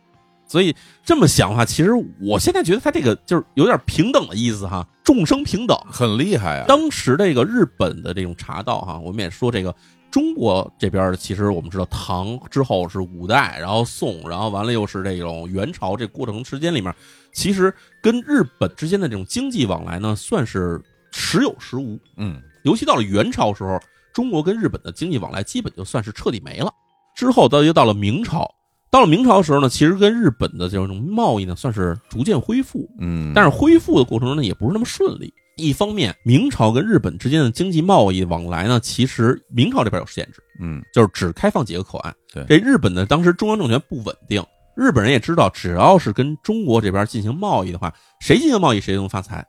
[0.52, 5.74] 所以这么想的话，其实我现在觉得他这个就是有点平等的意思哈，众生平等。
[5.90, 6.66] 很厉害啊。
[6.68, 9.74] 当时这个日本的这种茶道哈，我们也说这个
[10.10, 16.94] 中国这边其实我们知道唐之后是五代，然后宋，然后完了又是这种元朝，这过程时间里面，
[17.32, 20.78] 其实跟日本之间的这种经济往来呢，算是
[21.12, 21.98] 时有时无。
[22.18, 23.80] 嗯，尤其到了元朝时候，
[24.12, 26.70] 中国跟日本的经济往来基本就算是彻底没了。
[27.16, 28.54] 之后到又到了明朝，
[28.92, 32.86] 到了明朝的时候呢，其实跟日本的这种贸易呢，算是逐渐恢复。
[33.00, 35.32] 嗯，但是恢复的过程中呢，也不是那么顺利。
[35.56, 42.14] 一方面，明朝跟日本之间的经济贸易往来呢，其实明朝这边有限制，嗯，就是只开放几个口岸。
[42.34, 44.44] 对这日本呢当时中央政权不稳定，
[44.76, 49.42] 日本人也知道，只要是跟中国这边进行贸易的话，谁进行贸易谁都能发财，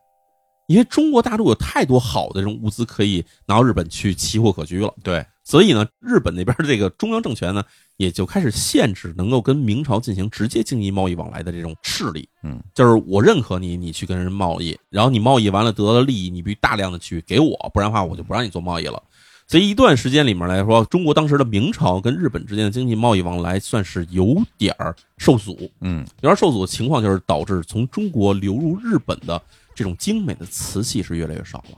[0.67, 4.93] 因为中国大陆有太多好的这种物资可以拿到日本去奇货可居了。
[5.03, 7.63] 对，所以呢，日本那边的这个中央政权呢，
[7.97, 12.27] 也就开始限制能够跟明朝进行直接经济贸易往来的这种势力。
[12.43, 19.03] 嗯，就是我认可你，你去跟人贸易，然后你贸易完了得了利益，你必须大量的去给我，不然的话我就不让你做贸易了。
[19.45, 29.39] 所以一段时间里面来说，中国当时的明朝跟日本之间的经济贸易往来算是有点儿受阻，嗯，有点受阻的情况就是导致从中国流入日本的
[29.75, 31.77] 这种精美的瓷器是越来越少了。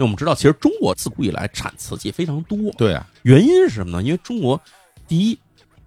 [0.00, 4.02] 为我们知道，其实中国自古以来产瓷器非常多，对啊，原因是什么呢？
[4.02, 4.60] 因为中国
[5.06, 5.38] 第一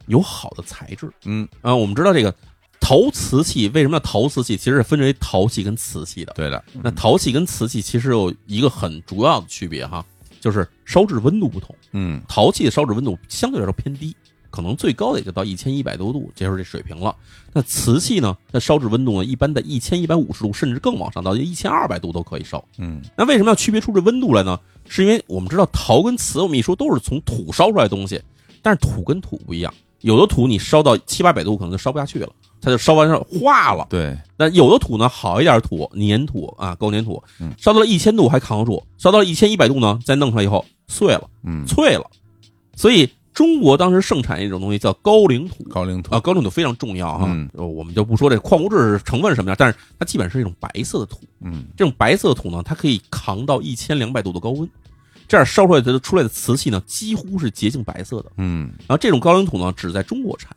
[0.07, 2.33] 有好的材质嗯，啊，我们知道这个
[2.79, 6.33] 陶瓷器为什么叫陶瓷器，其实是分为陶器跟瓷器的。
[6.33, 10.05] 对的，那陶器跟瓷器其实有一个很主要的区别哈，
[10.41, 11.73] 就是烧制温度不同。
[11.93, 12.21] 嗯。
[12.27, 14.15] 陶器的烧制温度相对来说偏低，
[14.53, 17.15] 可能最高的也就到一千一百多度，这就是这水平了。
[17.51, 22.63] 那瓷器呢，它烧制温度呢，一般在一千一百五十度，甚至更往上到一千二百度都可以烧。
[22.77, 24.59] 嗯那为什么要区别出这温度来呢？
[24.87, 28.21] 是因为我们知道陶跟瓷，我们一说都是从土烧出来的东西，
[28.61, 32.29] 但是土跟土不一样，有的土你烧到七八百度可能就烧不下去了，
[32.61, 33.87] 它就烧完之后化了。
[33.89, 41.27] 对，那有的土呢，好一点的土，粘土啊，高粘土嗯，烧到了一千度还扛得住，烧到了一千一百度呢，再弄出来以后碎了。
[41.43, 42.05] 嗯，脆了。
[42.75, 47.25] 所以中国当时盛产一种东西叫高岭土高岭土啊，，高岭土非常重要哈。
[47.27, 51.21] 嗯呃我们就不说这矿物质成分是什么样，但是它基本是一种白色的土。
[51.41, 54.69] 嗯这种白色的土呢，它可以扛到一千两百度的高温，
[55.27, 58.31] 这样烧出来的出来的瓷器呢，几乎是洁净白色的。
[58.37, 60.55] 嗯然后这种高岭土呢，只在中国产，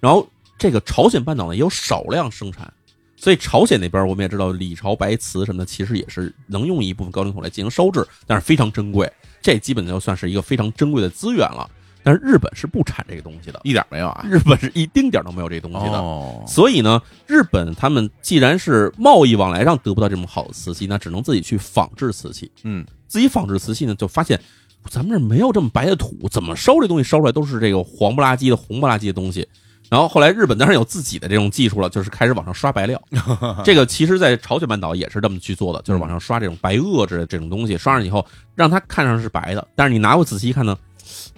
[0.00, 2.72] 然后这个朝鲜半岛呢也有少量生产。
[3.18, 9.10] 所以朝鲜那边我们也知道，李朝白瓷什么的，其实也是能用一部分高岭土来进行烧制，但是非常珍贵，
[9.40, 11.70] 这基本就算是一个非常珍贵的资源了。
[12.06, 15.98] 但是日本是不产这个东西的，一点没有啊，日本是一丁点儿都没有这东西的。
[15.98, 22.48] 哦，所以呢，日本他们既然是贸易往来上得不到这么好的瓷器，那只能自己去仿制瓷器。
[22.62, 24.40] 嗯自己仿制瓷器呢，就发现
[24.88, 29.44] 咱们这儿没有这么白的土，怎么烧这东西烧出来都是这个黄不拉几的、红不拉几的东西。
[29.88, 33.02] 然后后来日本当然有自己的这种技术了，就是开始往上刷白料。
[33.64, 40.76] 这个其实，在朝鲜半岛也是这么去做的，就是往上刷这种白垩之类的这种东西，刷上以后让它看上是白的，但是你拿过仔细一看呢，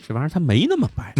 [0.08, 1.14] 这玩意儿它没那么白。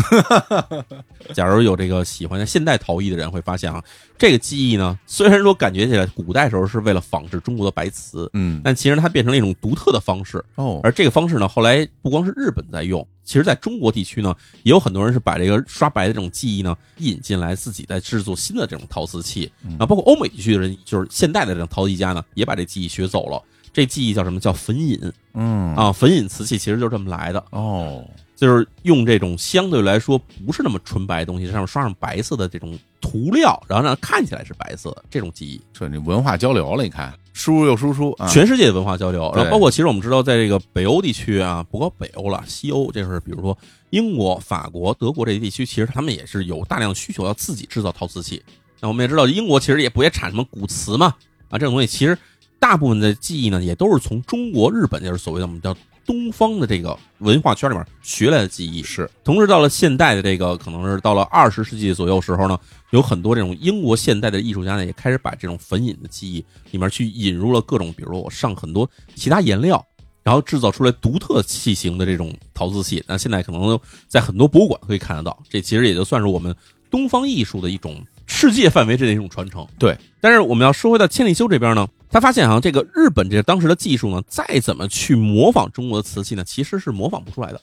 [1.34, 3.84] 假如有这个喜欢现代陶艺的人会发现啊，
[4.16, 10.42] 这个技艺呢，虽然说感觉起来古代时候是为了仿制中国的白瓷，嗯但其实它变成了一种独特的方式。
[10.54, 23.42] 哦，而这个方式呢，后来不光是日本在用，其实在中国地区呢，也有很多人是把这个刷白的这种技艺呢引进来，自己在制作新的这种陶瓷器啊，包括欧美地区的人，就是现代的这种陶艺家呢，也把这技艺学走了。
[23.70, 24.98] 这技艺叫什么叫粉引
[25.34, 25.92] 嗯啊？
[25.92, 28.02] 粉引瓷器其实就是这么来的，哦，
[28.38, 35.60] 就是用这种相对来说不是那么纯白的东西，上面刷上白色的这种涂料，然后让它看起来是白色的这种技艺。
[35.72, 43.58] 这你文化交流了，你看输入又输出啊，全世界的文化交流，然后包括其实我们知道，在这个北欧地区啊，不光北欧了，西欧，这是比如说
[43.90, 48.40] 英国、法国、德国这些地区，其实他们也是有大量需求要自己制造陶瓷器。
[48.80, 51.14] 那我们也知道，英国其实也不也产什么古瓷嘛，
[51.48, 52.16] 啊，这种东西其实
[52.60, 55.76] 大部分的技艺呢，也都是从中国、日本，就是所谓的我们叫
[56.08, 58.82] 东方的这个文化圈里面学来的技艺。
[58.82, 62.58] 是同时，到了现代的这个，可能是到了二十世纪左右时候呢，
[62.90, 69.84] 有很多这种英国现代的艺术家呢，也开始把这种粉引的技艺里面去引入了各种，比如说我上很多其他颜料，
[70.22, 73.04] 然后制造出来独特器型的这种陶瓷器。
[73.06, 76.56] 那现在可能在很多博物馆可以看得到，这其实也就算是我们
[76.90, 79.66] 东方艺术的一种世界范围之内一种传承。
[79.78, 87.60] 对，但是我们要说回到千里修这边呢，他发现啊，这个日本这个当时的技术呢，再怎么去模仿中国的瓷器呢，其实是模仿不出来的。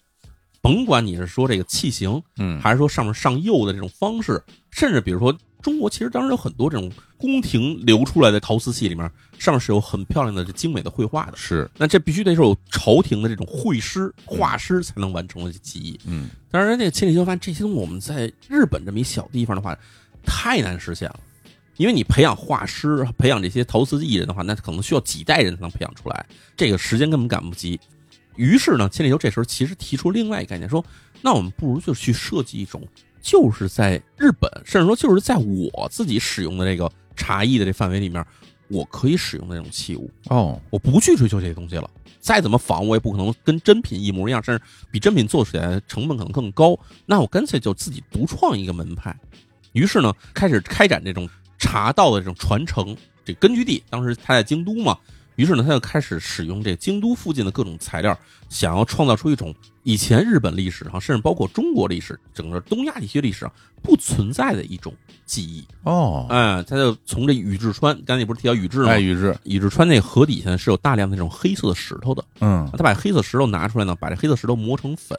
[0.62, 11.38] 甭管你是说这个器型，嗯还是说上面上釉的这种方式，甚至比如说中国其实当时有很多这种宫廷流出来的陶瓷器里面，上面是有很漂亮的这精美的绘画的。
[11.38, 16.00] 是那这必须得是有朝廷的这种绘师、画师才能完成的技艺。
[16.06, 19.78] 嗯当然，那个千里修发现这些东西我们在日本这么一小地方的话，
[20.26, 21.20] 太难实现了。
[21.78, 27.80] 因为你培养画师、培养这些陶瓷艺人的话，那可能需要几代人才能培养出来，这个时间根本赶不及。
[28.36, 30.84] 于是呢，千里修这时候其实提出另外一个概念，说
[31.22, 32.86] 那我们不如就去设计一种，
[33.22, 38.26] 就是在日本，甚至说就是在我自己使用的这个茶艺的这范围里面，
[38.68, 41.90] 我可以使用的那种器物，哦我不去追求这些东西了。
[42.20, 46.78] 再怎么仿，我也不可能跟真品一模一样，甚至比真品做起来成本可能更高。
[47.06, 49.16] 那我干脆就自己独创一个门派。
[49.74, 52.96] 于是呢，开始开展这种茶道的这种传承。
[53.24, 54.98] 这根据地当时他在京都嘛，
[55.36, 58.18] 于是呢，他就开始使用这京都附近的各种材料，
[58.50, 64.94] 想要创造出一种以前日本历史上，甚至包括中国历史、整个东亚地区历史上不存在的一种
[65.26, 65.66] 技艺。
[65.82, 68.90] 哦，哎，他就从这宇治川，刚才你不是提到宇治吗？
[68.90, 75.18] 哎，宇治，宇治川那河底下是有大量的这种黑色的石头的，嗯他把黑色石头拿出来呢，把这黑色石头磨成粉，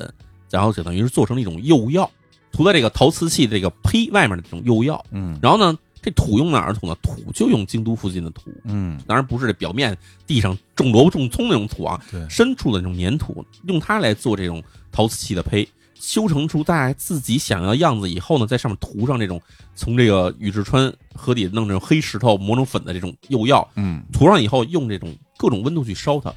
[0.48, 2.08] 然后就等于是做成了一种釉药，
[2.52, 5.04] 涂在这个陶瓷器这个胚外面的这种釉药。
[5.10, 6.96] 嗯然后呢，这土用哪儿土呢？
[7.02, 19.42] 土就用京都附近的土，嗯，当然不是这表面地上种萝卜种葱那种土啊，对，深处的那种粘土，用它来做这种陶瓷器的胚，修成出大家自己想要的样子以后呢，在上面涂上这种
[19.74, 26.32] 从这个宇治川河底弄这种黑石头磨成粉的这种釉药，嗯涂上以后用这种各种温度去烧它，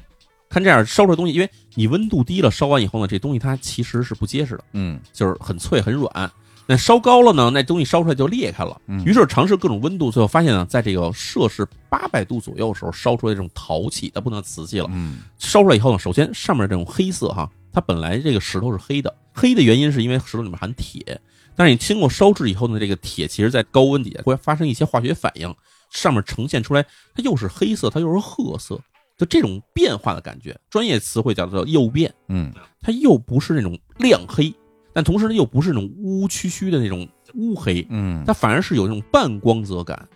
[0.48, 6.28] 看这样烧出来东西，因为你温度低了，烧完以后呢，这东西它其实是不结实的，嗯就是很脆很软。
[6.70, 8.80] 那烧高了呢，那东西烧出来就裂开了。
[8.86, 14.86] 嗯于是尝试各种温度，最后发现呢，在这个摄氏八百度左右的时候，烧出来这种陶器，它不能瓷器了。
[14.92, 21.20] 嗯烧出来以后呢，首先上面这种黑色哈，它本来这个石头是黑的，黑的原因是因为石头里面含铁，
[21.56, 25.52] 但是你经过烧制以后呢，这个铁其实在高温底下会发生一些化学反应，
[25.90, 26.84] 上面呈现出来
[27.16, 28.80] 它又是黑色，它又是褐色，
[29.18, 34.54] 就这种变化的感觉，专业词汇叫做釉变，嗯它又不是那种亮黑，
[34.92, 40.08] 但同时呢又不是那种乌乌黢黢的那种乌黑，嗯它反而是有那种半光泽感，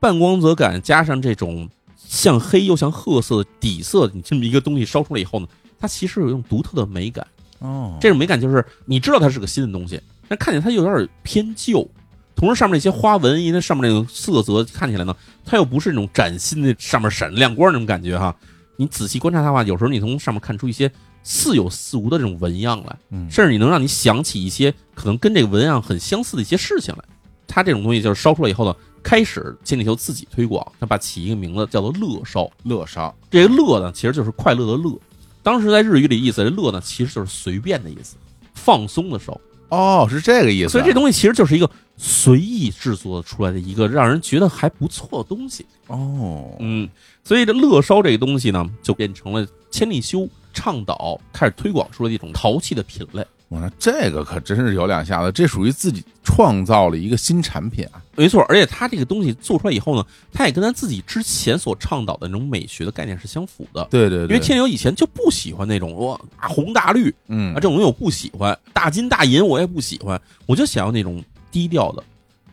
[0.00, 5.46] 半光泽感加上这种像黑又像褐色的底色，你这么一个东西烧出来以后呢，
[5.78, 7.26] 它其实有一种独特的美感。
[7.58, 11.88] 哦，这种美感就是你知道它是个新的东西，但看起来它又有点偏旧，
[12.34, 18.36] 同时上面那些花纹，因为上面那种色泽看起来呢，它又不是那种崭新的上面闪亮光那种感觉哈。
[18.76, 20.90] 你仔细观察它的话，有时候你从上面看出一些
[21.28, 22.96] 似有似无的这种纹样来。
[23.10, 27.04] 嗯甚至你能让你想起一些可能跟这个纹样很相似的一些事情来。
[27.48, 32.48] 它这种东西就是烧出来以后呢，开始千里球自己推广，他把起一个名字叫做乐烧。
[32.62, 34.96] 乐烧，这个乐呢，其实就是快乐的乐。
[35.42, 38.16] 当时在日语里意思，这乐呢其实就是随便的意思，
[38.54, 39.40] 放松的烧。
[39.68, 45.66] 哦，是这个意思啊，所以这东西其实就是一个随意制作出来的一个让人觉得还不错的东西。
[45.88, 46.88] 哦，嗯，
[47.24, 53.22] 所以这乐烧这个东西呢，就变成了千利休倡导开始推广出来的一种陶器的品类。
[53.48, 63.86] 我说这个可真是有两下子，这属于自己创造了一个新产品啊，没错，而且他这个东西做出来以后呢，他也跟咱自己之前所倡导的那种美学的概念是相符的。
[63.88, 72.02] 对对对，因为天牛以前就不喜欢那种哇大红大绿嗯啊这种东西，我不喜欢，大金大银我也不喜欢，我就想要那种低调的、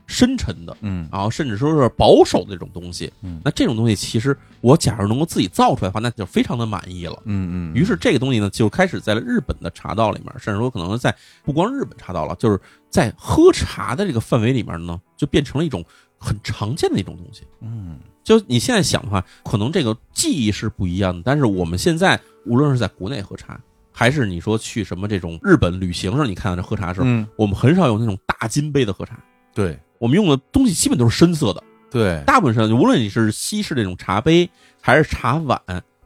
[0.08, 1.08] 深沉的，嗯。
[1.12, 3.12] 然后甚至说是保守的这种东西。
[3.22, 3.42] 嗯。
[3.44, 7.22] 那这种东西其实我假如能够自己造出来的话，那就非常的满意了。
[7.26, 15.84] 嗯嗯，于是这个东西呢，就开始在了日本的茶道里面，甚至说可能在不光日本茶道了，就是在喝茶的这个范围里面呢，就变成了一种
[16.18, 17.44] 很常见的一种东西。
[17.62, 18.00] 嗯。
[18.24, 23.60] 就你现在想的话，可能这个技艺是不一样的，但是我们现在无论是在国内喝茶，
[23.92, 29.20] 还是你说去什么这种日本旅行上，你看到这喝茶的时候，嗯，我们很少有那种大金杯的喝茶，
[29.54, 34.50] 对我们用的东西基本都是深色的，对，大部分是无论你是西式这种茶杯
[34.82, 35.58] 还是茶碗，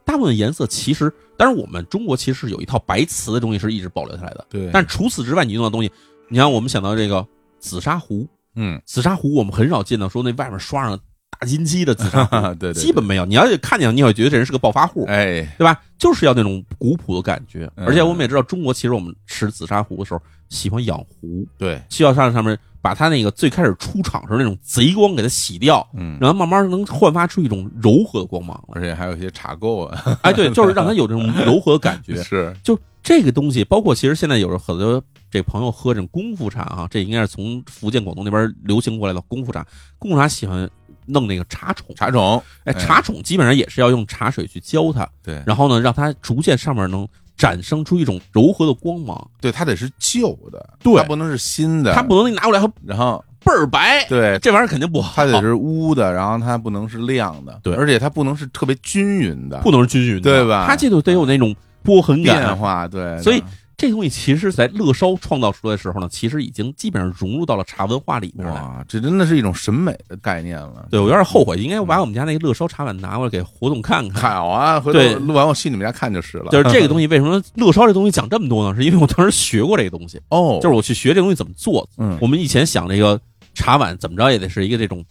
[0.04, 5.90] 大部分颜色其实，当然我们中国其实是有一套白瓷的东西是一直保留下来的，对，但除此之外，你用的东西，
[6.28, 7.26] 你看我们想到这个
[7.58, 10.96] 紫砂壶，嗯，紫砂壶我们很少见到说那外面刷上
[11.30, 13.24] 大金漆的紫砂壶，对对，对基本没有。
[13.24, 15.80] 你要是看见，你会觉得这人是个暴发户，哎，对吧？
[15.98, 17.70] 就是要那种古朴的感觉。
[17.76, 28.62] 嗯而且我们也知道，中国其实我们吃紫砂壶的时候喜欢养壶，对，需要上上面把它那个最开始出厂时候那种贼光给它洗掉，嗯，然后慢慢能焕发出一种柔和的光芒。
[28.72, 32.20] 而且还有一些茶垢啊， 哎，对，就是让它有这种柔和的感觉。
[32.22, 39.66] 是，就这个东西，包括其实现在有很多这朋友喝这种功夫茶啊，这应该是从福建、广东那边流行过来的功夫茶。
[39.98, 40.68] 功夫茶喜欢
[41.08, 42.84] 弄那个茶宠，茶宠，哎，哎。
[42.84, 49.30] 茶宠基本上也是要用茶水去浇它，对，然后呢，让它逐渐上面能展生出一种柔和的光芒。
[49.40, 50.94] 对，它得是旧的，对。
[50.96, 55.12] 它不能是新的，它不能拿过来还然后倍儿白，对，这玩意儿肯定不好。
[55.14, 57.74] 它得是乌的，然后它不能是亮的，对。
[57.74, 60.66] 而且它不能是特别均匀的，不能是均匀的，对吧？
[60.68, 62.56] 它这就得有那种波痕变感。
[62.56, 63.42] 化，对，所以
[63.78, 68.52] 这东西其实，在乐烧创造出来的时候呢，其实已经基本上融入到了茶文化里面了。
[68.52, 70.88] 哇，这真的是一种审美的概念了。
[70.90, 74.32] 对我有点后悔，应该把我们家那个乐烧茶碗拿过来给活动看看。
[74.32, 76.50] 好啊，回头录完我去你们家看就是了。
[76.50, 78.74] 就是这个 东西为什么乐烧这东西讲这么多呢？
[78.76, 81.88] 是因为我当时学过这个东西，哦，就是我去学这东西怎么做。
[81.98, 83.20] 嗯我们以前想这个
[83.54, 85.04] 茶碗怎么着也得是一个这种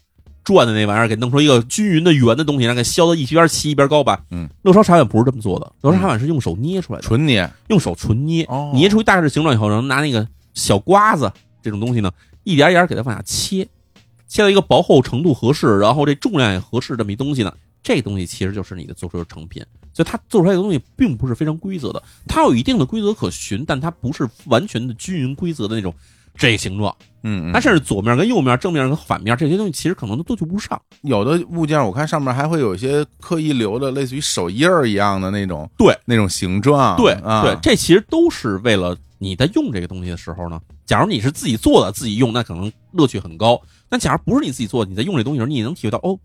[0.56, 4.24] 转的那玩意儿，给弄出一个均匀的圆的东西，然后给削到一边齐一边高吧。
[4.32, 11.30] 嗯，乐烧茶碗不是这么做的，乐烧茶碗是用手捏出来的，纯捏，用手纯捏，哦捏出一大致形状以后，然后拿那个小刮子
[11.62, 12.10] 这种东西呢，
[12.44, 13.68] 一点一点给它往下切，
[14.28, 19.62] 切到一个薄厚程度合适，然后这重量也合适这么一东西呢，这东西其实就是你的做出的成品。
[19.94, 25.92] 所以它做出来的东西并不是非常规则的，它有一定的规则可循，但它不是完全的均匀规则的那种
[26.38, 26.96] 这个形状。
[27.24, 30.80] 嗯，它甚至左面跟右面、正面跟反面这些东西，其实可能都对不上。
[31.02, 40.62] 有的物件我看上面还会有一些刻意留的，类似于手印儿一样的那种，对那种形状，对啊，对，这其实都是为了你在用这个东西的时候呢。
[40.86, 43.60] 假如你是自己做的，自己用，那可能乐趣很高。
[43.90, 46.18] 但假如不是你自己做的，你在用这东西的时候，你也能体会到，哦，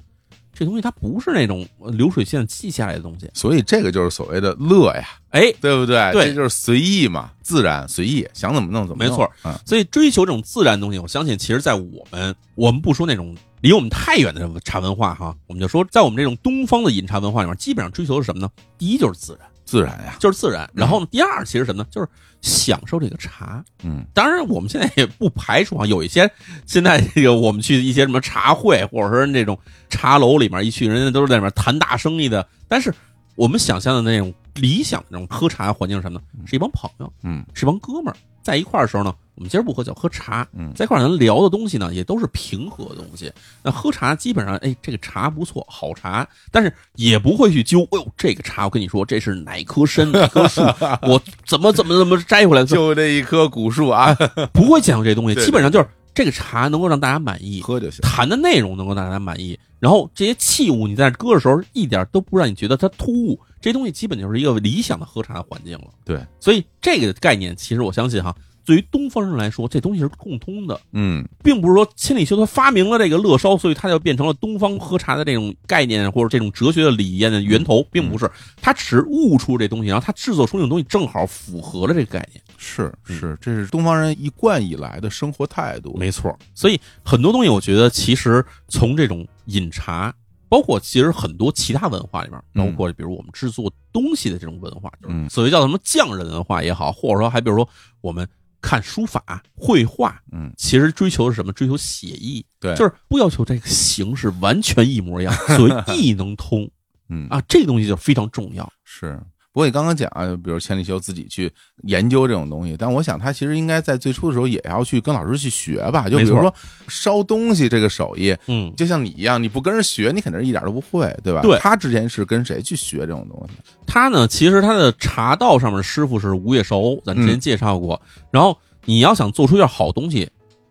[0.54, 3.30] 这东西它不是那种呃流水线记下来的东西。
[3.34, 6.12] 所以这个就是所谓的乐呀，哎，对不对？
[6.12, 9.10] 对这就是随意嘛，自然随意，想怎么弄怎么弄。
[9.10, 18.50] 没错嗯，所以追求这种自然的东西，我相信，其实，在我们我们不说那种离我们太远的茶文化哈，我们就说，在我们这种东方的饮茶文化里面，基本上追求的是什么呢？
[18.76, 20.68] 第一就是自然，自然呀，就是自然。
[20.74, 21.88] 然后呢，第二其实什么呢？
[21.90, 22.08] 就是
[22.40, 23.64] 享受这个茶。
[23.84, 26.30] 嗯当然，我们现在也不排除啊，有一些
[26.66, 29.58] 现在这个我们去一些什么茶会，或者说那种
[29.88, 32.46] 茶楼里面一去，人家都是在那面谈大生意的。
[32.68, 32.92] 但是
[33.36, 36.24] 我们想象的那种理想的那种喝茶的环境是什么呢？
[36.46, 40.46] 是一帮朋友，嗯是一帮哥们儿在一块儿的时候呢，我们今儿不喝酒，喝茶。
[40.52, 43.32] 嗯在一块儿咱聊的东西呢，也都是平和的东西。
[43.62, 47.82] 那喝茶基本上，哎，这个茶不错，好茶，但是也不会去揪。
[47.84, 50.60] 哎呦，这个茶我跟你说，这是哪棵参哪棵树，
[51.06, 54.12] 我怎么怎么怎么摘回来的，就这一棵古树啊，
[54.52, 55.44] 不会讲究这东西。
[55.44, 58.00] 基本上就是这个茶能够让大家满意，喝就行。
[58.02, 65.86] 谈的内容能够让大家满意，然后这些器物你在这搁的时候一点都不让你觉得它突兀，这东西基本就是一个理想的喝茶的环境了。
[66.04, 68.34] 对，所以这个概念其实我相信哈，
[68.64, 71.26] 对于东方人来说，这东西是共通的，嗯。
[71.42, 82.40] 并不是说千里修他发明了这个乐烧，所以他就变成了东方喝茶的这种概念或者这种哲学的理念的源头，并不是，他只是悟出这东西，然后他制作出这种东西正好符合了这个概念。
[82.56, 85.96] 是是，这是东方人一贯以来的生活态度。
[85.98, 90.14] 没错，所以很多东西，我觉得其实从这种饮茶，
[90.48, 95.28] 包括其实很多其他文化里面，嗯包括比如我们制作东西的这种文化，就是嗯。
[95.28, 97.68] 所谓叫什么匠人文化也好，或者说还比如说
[98.00, 98.26] 我们
[98.62, 101.52] 看书法、绘画，嗯，其实追求是什么？
[101.52, 106.70] 追求写意，对，就是不要求这个形式完全一模一样，所谓 意能通
[107.10, 108.72] 嗯啊，这个东西就非常重要。
[108.84, 109.20] 是。
[109.52, 116.08] 不过你刚刚讲啊，比如千里修自己去研究这种东西，但我想他其实应该在最初的时候也要去跟老师去学吧。
[116.08, 116.52] 就比如说
[116.88, 121.42] 烧东西这个手艺，嗯，就像你一样，你不跟人学，你肯定是一点都不会，对吧？
[121.42, 123.54] 对他之前是跟谁去学这种东西？
[123.86, 128.00] 他呢，其实他的茶道上面师傅是吴越寿欧，咱之前介绍过。
[128.30, 130.26] 然后你要想做出一件好东西，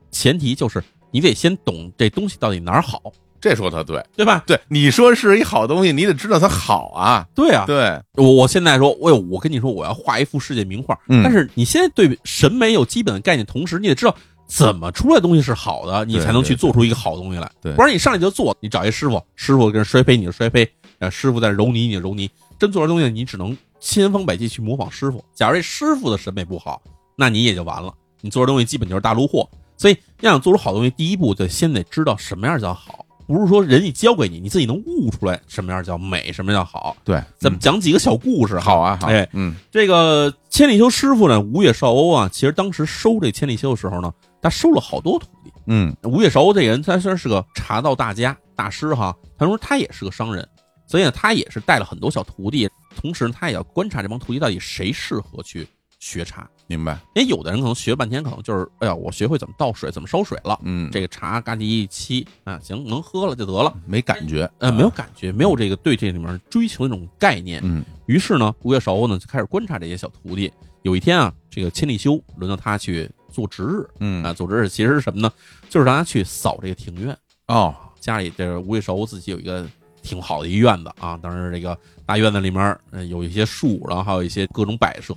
[0.10, 3.00] 前提就是你得先懂这东西到底哪儿好，
[3.42, 4.44] 这说的对，对吧？
[4.46, 7.28] 对，你说是一好东西，你得知道它好啊。
[7.34, 14.16] 对啊，对，我我现在说，我有我跟你说，我要画一幅世界名画，嗯但是你现在对审美有基本的概念，同时你得知道
[14.46, 17.52] 怎么出来东西是好的，你才能去做出一个好东西来。
[17.62, 20.70] 对不然你上来就做，你找一师傅，师傅跟摔胚，你就摔胚，
[21.00, 22.30] 啊，师傅在这揉泥，你就揉泥，
[22.60, 25.24] 真做出来东西，你只能千方百计去模仿师傅。
[25.34, 26.80] 假如这师傅的审美不好，
[27.16, 29.50] 那你也就完了，你做的东西基本就是大陆货。
[29.78, 36.96] 所以要想做出好东西，第一步就先得知道什么样叫好，不是说人家教给你，你自己能悟出来什么样叫美，什么叫好。
[37.04, 44.12] 对，咱们讲几个小故事哈，好啊，好，哎，嗯这个千里修师傅呢，吴越少欧啊，其实当时收这千里修的时候呢，
[44.42, 45.52] 他收了好多徒弟。
[45.68, 50.48] 嗯吴越少欧这个人，他虽然是个茶道大家大师哈，他说他也是个商人，
[50.88, 55.68] 所以呢，他也是带了很多小徒弟，同时呢，他也要观察这帮徒弟到底谁适合去
[56.02, 56.50] 学茶。
[56.68, 70.52] 明白，因为有的人可能学半天，可能就是哎呀，我学会怎么倒水，怎么烧水了，嗯，这个茶嘎叽一沏啊，行，能喝了就得了，没感觉，呃，没有感觉，没有这个对这里面追求那种概念，嗯于是呢，吴越少欧呢就开始观察这些小徒弟。
[70.84, 75.30] 有一天啊，这个千里修轮到他去做值日嗯啊，做值日其实是什么呢？
[75.70, 77.16] 就是让他去扫这个庭院。
[77.48, 79.68] 哦，家里这个吴越少欧自己有一个
[80.02, 85.14] 挺好的一院子啊，当然这个大院子里面呃有一些树，然后还有一些各种摆设。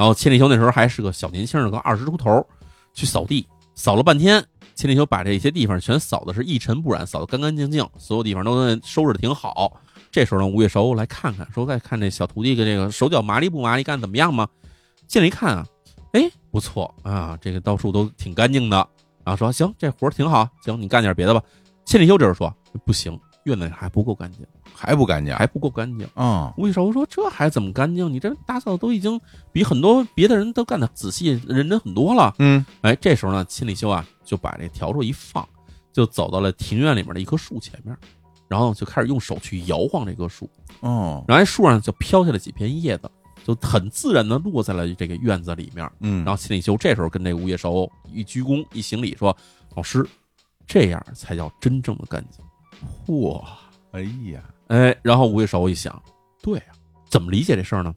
[0.00, 2.42] 然后千里修那时候还是个小年轻儿，个二十出头，
[2.94, 4.42] 去扫地，扫了半天。
[4.74, 9.78] 千里修把这些地方全扫的是一尘不染，扫的干干净净，所有地方都收拾的挺好。
[10.10, 14.48] 这时候呢，吴越少欧来看看，说再看这小徒弟的这个手脚麻利不麻利，干的怎么样吗？
[15.06, 15.66] 进来一看啊，
[16.12, 18.78] 哎，不错啊，这个到处都挺干净的。
[19.22, 21.42] 然后说行，这活儿挺好，行，你干点别的吧。
[21.84, 22.54] 千里修这时候说
[22.86, 26.06] 不行，院子里还不够干净，还不干净，还不够干净。
[26.14, 28.12] 啊，吴越少欧说这还怎么干净？
[28.12, 29.20] 你这打扫都已经
[29.52, 32.34] 比很多别的人都干的仔细认真很多了。
[32.38, 35.48] 嗯哎，这时候呢，千里修啊就把这笤帚一放，
[35.92, 37.96] 就走到了庭院里面的一棵树前面，
[38.48, 40.48] 然后就开始用手去摇晃这棵树，
[40.80, 43.10] 哦，然后树上就飘下了几片叶子，
[43.44, 45.90] 就很自然的落在了这个院子里面。
[46.00, 49.34] 嗯，然后千里修这时候跟这个吴越少欧一鞠躬一行礼说
[49.74, 50.06] ：“老师，
[50.66, 52.44] 这样才叫真正的干净。
[53.06, 53.44] 嚯，
[53.92, 54.02] 哎
[54.32, 56.02] 呀，”哎，然后吴越少欧一想，
[56.42, 56.74] 对啊，
[57.08, 57.94] 怎么理解这事儿呢？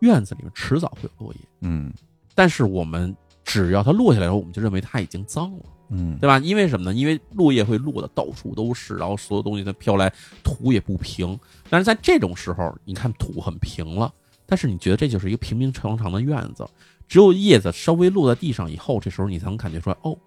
[0.00, 1.92] 院子里面迟早会有落叶，嗯
[2.34, 3.14] 但是我们
[3.44, 5.64] 只要它落下来的时候，我们就认为它已经脏了。
[5.88, 6.38] 嗯，对吧？
[6.40, 6.94] 因为什么呢？
[6.94, 10.12] 因为落叶会落的到处都是，然后所有东西它飘来，
[10.42, 11.38] 土也不平。
[11.70, 14.12] 但是在这种时候，你看土很平了，
[14.44, 16.66] 但是你觉得这就是一个平平常常的院子，
[17.06, 20.18] 只有叶子稍微落在地上以后，这时候你才能感觉出来，哦，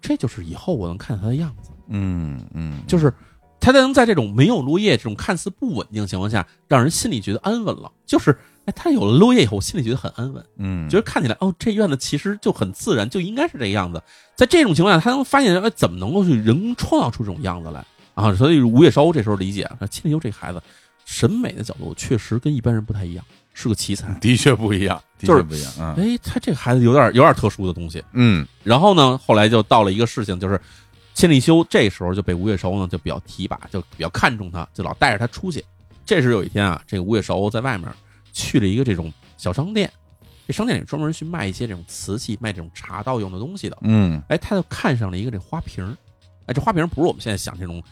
[0.00, 3.14] 这就是以后我能看到它的样子，嗯嗯，就是
[3.60, 7.92] 它才能在这种没有落叶、这种看似不稳定的情况下，让人心里觉得安稳了。
[8.06, 10.44] 就是，哎，他有了落叶以后，我心里觉得很安稳。
[10.56, 14.02] 嗯，觉得看起来哦，这院子其实就很自然，就应该是这个样子。
[14.34, 17.84] 在这种情况下，他能发现，哎，怎么能够去人工创造出这种样子来
[18.14, 18.34] 啊？
[18.34, 20.62] 所以吴叶烧这时候理解啊，千里幽这孩子
[21.04, 24.12] 审美的角度确实跟一般人不太一样，是个奇才。
[24.14, 28.02] 的确不一样，的就是确不一样，嗯哎，他这个孩子有点有点特殊的东西。
[28.12, 30.58] 嗯然后呢，后来就到了一个事情，就是
[31.14, 35.62] 千里修这时候就被吴月韶呢就比较提拔，就比较看重他，就老带着他出去。
[36.06, 37.92] 这时有一天啊，这个吴月韶在外面
[38.32, 39.90] 去了一个这种小商店，
[40.46, 43.76] 这商店里专门去卖一些这种瓷器、卖这种茶道用的东西的。
[43.82, 45.96] 嗯哎，他就看上了一个这花瓶儿，
[46.46, 47.82] 哎，这花瓶儿不是我们现在想这种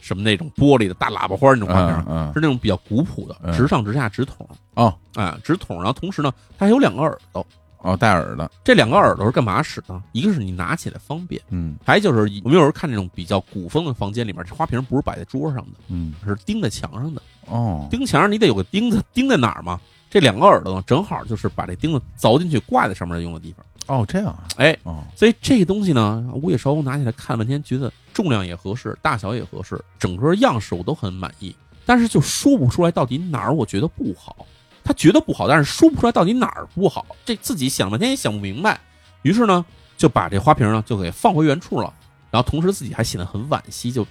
[0.00, 7.46] 什么那种玻璃的大喇叭花那种花瓶儿，嗯嗯是那种比较古朴的，嗯直上直下直筒，哦哎，直筒，然后同时呢，它还有两个耳朵。
[7.82, 10.02] 哦，戴耳的，这两个耳朵是干嘛使呢？
[10.12, 17.22] 一个是你拿起来方便，嗯还就是我们有时候看那种比较古风的房间里面，这花瓶不是摆在桌上的，嗯是钉在墙上的。
[17.46, 19.80] 哦，钉墙上你得有个钉子，钉在哪儿嘛？
[20.10, 23.64] 这两个耳朵呢，正好就是把这钉子凿进去挂在上面用的地方。
[23.86, 31.54] 哦这样啊，哎，哦所以这个东西呢，吴月韶拿起来看半天，觉得重量也合适，大小也合适，整个样式我都很满意，
[31.86, 34.44] 但是就说不出来到底哪儿我觉得不好。
[34.88, 38.80] 他觉得不好，但是说不出来到底哪儿不好，这自己想半天也想不明白。
[39.20, 39.62] 于是呢，
[39.98, 41.92] 就把这花瓶呢就给放回原处了，
[42.30, 44.06] 然后同时自己还显得很惋惜，就，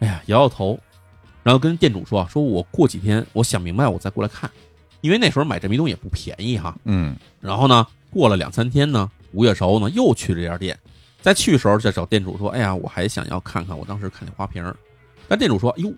[0.00, 0.78] 哎呀摇摇头，
[1.42, 4.50] 然后跟店主说啊，说我过几天我想明白我再过来看，
[5.00, 6.76] 因为那时候买这迷东也不便宜哈。
[6.84, 10.78] 嗯然后呢，过了两三天呢，吴月韶呢又去这家店，
[11.22, 14.76] 在去的时候再找店主说：“哎呀，我还想要看看我当时看那花瓶儿。”
[15.26, 15.90] 但店主说：“哟，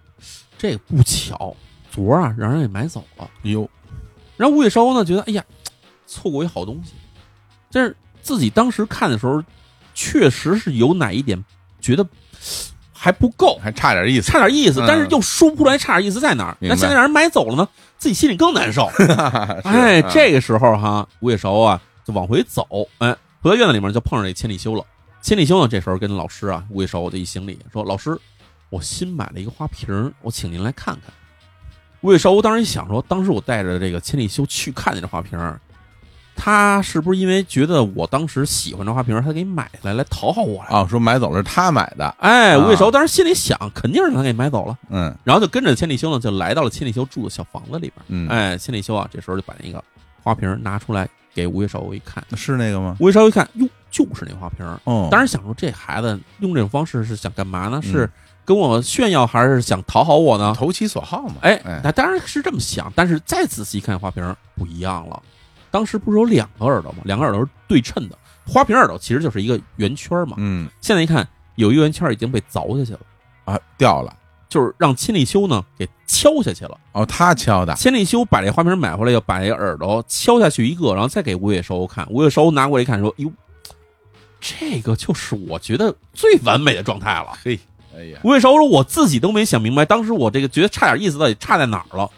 [0.57, 1.57] 这个不巧，
[1.91, 3.29] 昨儿啊让人给买走了。
[3.43, 3.69] 哟，”
[4.37, 5.45] 然后吴月韶呢觉得：“哎呀，
[6.07, 6.93] 错过一好东西。”
[7.71, 9.43] 但是自己当时看的时候，
[9.95, 11.43] 确实是有哪一点
[11.81, 12.07] 觉得
[12.93, 16.57] 还不够，还差点意思，差点意思，嗯但是又说不出来差点意思在哪儿。
[16.61, 17.69] 那现在让人买走了呢，
[17.99, 18.91] 自己心里更难受。
[18.97, 19.03] 是
[19.65, 22.67] 哎，啊这个时候哈，吴月韶啊就往回走，
[22.99, 24.85] 哎，回到院子里面就碰上这千里修了。
[25.21, 28.19] 千里修呢，这时候跟老师啊，吴月韶就一行礼说：“老师，
[28.69, 31.13] 我新买了一个花瓶儿，我请您来看看。”
[32.05, 35.59] 吴月韶当时一想说，当时我带着这个千里修去看那这花瓶儿，
[36.37, 40.69] 他是不是因为觉得我当时喜欢这花瓶儿，他给买下来来讨好我来？
[40.69, 47.93] 哦，说买走了是他买的，哎，啊吴月韶当时心里想，肯定是他给买走了，嗯然后就跟着千里修呢，就来到了千里修住的小房子里边。
[48.09, 49.83] 嗯，，哎，千里修啊，这时候就把那个
[50.23, 52.99] 花瓶儿拿出来给吴月韶一看，是那个吗？
[53.01, 54.79] 吴月韶一看，哟，就是那花瓶儿。
[54.85, 57.81] 哦，当时想说，这孩子用这种方式是想干嘛呢？
[57.83, 58.11] 嗯是
[58.45, 60.55] 跟我炫耀，还是想讨好我呢？
[60.57, 65.23] 投其所好嘛，哎，那，当然是这么想，但是再仔细看花瓶不一样了。
[65.71, 66.99] 当时不是有两个耳朵吗？
[67.05, 68.17] 两个耳朵是对称的，
[68.47, 70.37] 花瓶耳朵其实就是一个圆圈嘛。
[70.39, 71.27] 嗯现在一看，
[71.57, 73.01] 有一个圆圈已经被凿下去了，
[73.45, 74.15] 啊掉了，
[74.49, 76.79] 就是让千利休呢给敲下去了。
[76.93, 82.07] 哦，他敲的，千利休把这花瓶买回来，要把这耳朵敲下去一个，然后再给吴月收看。
[82.11, 83.33] 吴月收拿过来一看，说：“哟，
[84.41, 87.33] 这个就是我觉得最完美的状态了。
[87.43, 87.59] 嘿，
[87.97, 92.11] 哎呀”，吴月韶说：“我自己都没想明白，当时我这个觉得差点意思，到底差在哪儿了？”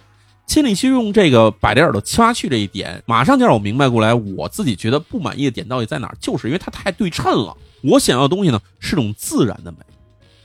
[0.46, 7.56] 千里修用这个把这耳朵敲下去这一点，马上就让我明白过来，我自己觉得不满意的点到底在哪儿，就是因为它太对称了。
[7.82, 9.78] 我想要的东西呢，是种自然的美，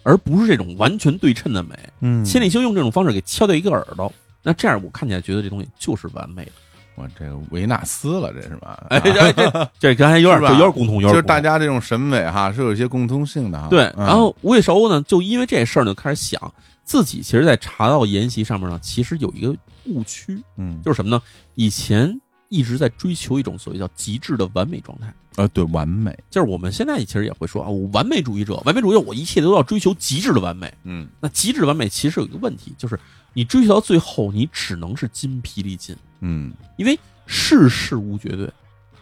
[0.01, 1.75] 而不是这种完全对称的美。
[1.99, 4.11] 嗯，千里修用这种方式给敲掉一个耳朵，
[4.41, 6.51] 那这样我看起来觉得这东西就是完美的。
[6.95, 8.85] 我这个维纳斯了，这是吧？
[8.89, 13.67] 哎， 啊这这这刚才有点有点共通，有点就是大家这种审美哈是有一些共通性的哈。
[13.69, 13.83] 对。
[13.97, 21.21] 嗯然后吴月韶呢，就因为这事儿呢，开始想自己其实，在茶道研习上面呢，其实有一个误区，嗯，就是什么呢？
[21.55, 22.19] 以前
[22.49, 25.13] 一直在追求一种所谓叫极致的完美状态。
[25.37, 30.69] 呃，对，完美，就是我们现在其实也会说啊，我完美主义者，完美主义者，我一切都要追求极致的完美。
[30.83, 32.99] 嗯那极致完美其实有一个问题，就是
[33.33, 35.95] 你追求到最后，你只能是筋疲力尽。
[36.19, 38.49] 嗯因为世事无绝对，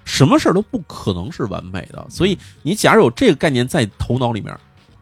[0.06, 2.06] 什么事儿都不可能是完美的。
[2.10, 4.56] 所以，你假如有这个概念在头脑里面，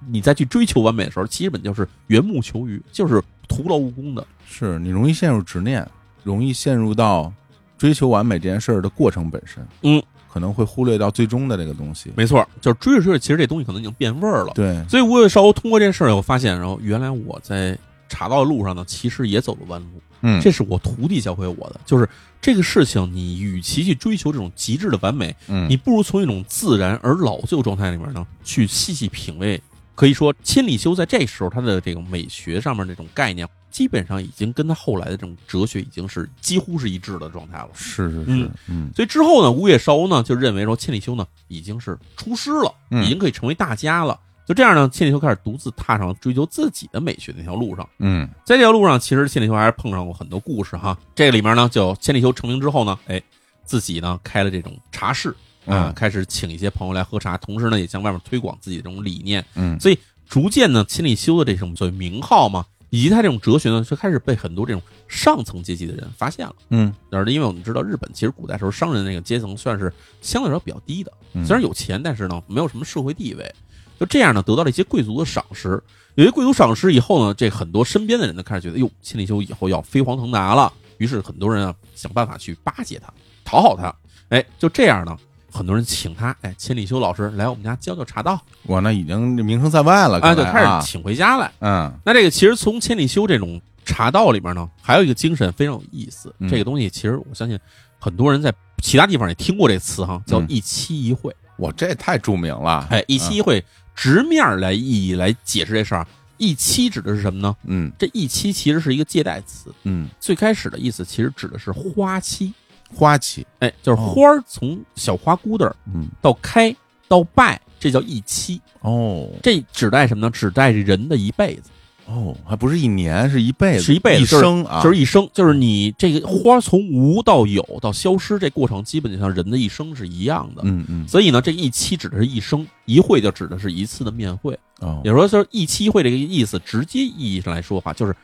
[0.08, 4.26] 你再去追求完美的时候，基本就是缘木求鱼，就是徒劳无功的。
[4.50, 5.86] 是你容易陷入执念，
[6.24, 7.32] 容易陷入到
[7.78, 10.02] 追求完美这件事儿的过程本身，嗯，
[10.32, 12.12] 可能会忽略到最终的这个东西。
[12.16, 14.54] 没错，就是追着追着，其实这东西可能已经变味儿了。
[14.56, 20.02] 对，所以我也稍微通过这事儿，我发现，然后原来我在茶道的路上呢，其实也走了弯路。
[20.22, 22.10] 嗯，这是我徒弟教会我的，就是
[22.42, 29.62] 这个事情，你与其去追求这种极致的完美，嗯你不如从一种自然而老旧状态里面呢，去细细品味。
[29.94, 37.70] 可以说，千里修在这时候他的这个美学上面这种概念，基本上已经跟他后来的这种哲学已经是几乎是一致的状态了。
[37.74, 44.20] 是是是嗯，嗯所以之后呢，吴月烧呢就认为说千里修呢已经是出师了，嗯已经可以成为大家了。
[44.48, 47.88] 就这样呢，千里修开始独自踏上追求自己的美学那条路上。
[48.00, 50.98] 嗯在这条路上，其实千里修还是碰上过很多故事哈。
[51.14, 53.22] 这个里面呢，就千里修成名之后呢，哎，
[53.66, 55.32] 自己呢开了这种茶室
[55.66, 59.44] 啊，嗯开始请一些朋友来喝茶，同时呢，也向外面推广自己的这种理念。
[59.56, 66.56] 嗯所以逐渐呢，千里修的这种所谓名号嘛，以及他这种哲学呢，就开始被很多这种上层阶级的人发现了。
[66.70, 69.92] 嗯而因为我们知道，日本其实古代时候商人那个阶层算是
[70.22, 73.54] 相对来说比较低的，嗯虽然有钱，但是呢没有什么社会地位。
[74.00, 75.82] 就这样呢，得到了一些贵族的赏识。
[76.16, 80.72] 有些贵族赏识以后呢，这很多身边的人呢开始觉得，哟，千里修以后要飞黄腾达了。
[80.98, 83.14] 于是很多人啊想办法去巴结他，
[83.46, 83.94] 讨好他。
[84.30, 85.16] 哎，就这样呢，
[85.52, 91.52] 很多人请他，哎，千里修老师来我们家教教茶道，我呢已经名声在外了，哎，就开始请回家来。
[91.60, 96.34] 嗯那这个其实从千里修这种茶道里面呢，还有一个精神非常有意思。
[96.40, 97.60] 嗯这个东西其实我相信
[98.00, 101.36] 很多人在其他地方也听过这词哈，叫嗯一期一会。
[101.60, 103.64] 哇这太著名了，哎，一期一会
[103.98, 107.54] 直面来意义来解释这事儿，一期指的是什么呢？
[107.64, 112.54] 嗯这一期其实是一个借代词，嗯，最开始的意思其实指的是花期。
[112.94, 116.74] 花期，哎，就是花儿从小花骨朵儿嗯到开
[117.10, 118.62] 到败，这叫一期。
[118.82, 120.32] 哦这指代什么呢？
[120.32, 121.70] 指代人的一辈子。
[122.08, 130.62] 哦，还不是一年，是一辈子，是一辈子一生啊，就是一生，就是你这个花从无到有到消失，这过程基本就像人的一生是一样的。
[130.66, 134.58] 嗯嗯所以呢，这一期指的是一生，一会就指的是一次的面会。
[134.80, 138.16] 哦也就是说，就是一期一会这个意思，直接意义上来说的话，就是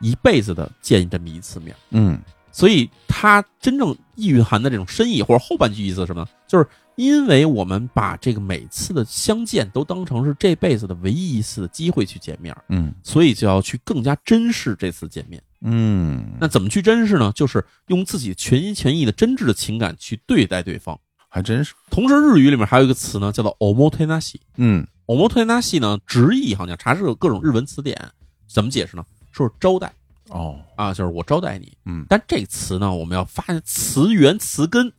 [0.00, 1.74] 一辈子的见这么一次面。
[1.90, 2.18] 嗯
[2.54, 6.28] 所以它真正意蕴含的这种深意，或者后半句意思是什么呢？
[6.52, 15.42] 就是因为我们把这个每次的相见都当成是这辈子的唯一一次的机会去见面，嗯所以就要去更加珍视这次见面。
[15.62, 17.32] 嗯，那怎么去珍视呢？
[17.34, 21.00] 就是用自己全心全意的真挚的情感去对待对方。
[21.26, 24.34] 还真是，同时，日语里面还有一个词呢，叫做 omotenashi。
[24.56, 27.98] 嗯 omotenashi 呢，直译好像查是有各种日文词典，
[28.46, 29.02] 怎么解释呢？
[29.30, 29.90] 说是招待
[30.28, 31.72] 哦啊，就是我招待你。
[31.86, 34.92] 嗯但这词呢，我们要发现词源词根，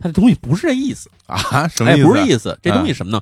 [0.00, 2.06] 它这东西不是这意思， 啊，什么哎，意思？
[2.06, 2.58] 不是意思。
[2.62, 3.20] 这东西什么呢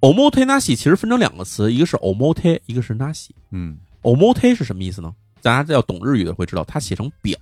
[0.00, 3.30] ？omotenashi 其实分成两个词，一个是 omote，一个是 nashi。
[3.50, 5.14] 嗯 omote 是什么意思呢？
[5.42, 7.38] 大家要懂日语的会知道，它写成表，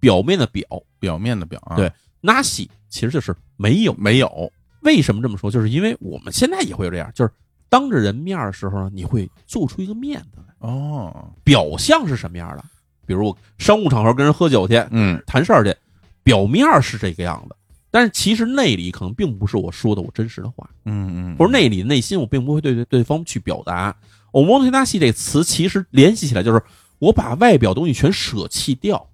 [0.00, 0.64] 表面的表。
[0.98, 3.92] 表面的表啊，对 nashi 其实就是没有。
[3.94, 4.50] 没有，
[4.80, 5.50] 为什么这么说？
[5.50, 7.30] 就是因为我们现在也会有这样，就是
[7.68, 12.64] 当着人面的时候呢，你会做出一个面子来，哦，表象是什么样的？
[13.06, 15.76] 比如我商务场合跟人喝酒去，嗯谈事儿去，
[16.22, 17.54] 表面是这个样子，
[17.94, 23.96] 但是其实内里可能并不是我说的我真实的话，嗯嗯，或者内里内心我并不会对对对方去表达。
[24.32, 26.60] t e n a s i 这个词其实联系起来就是
[26.98, 29.08] 我把外表东西全舍弃掉，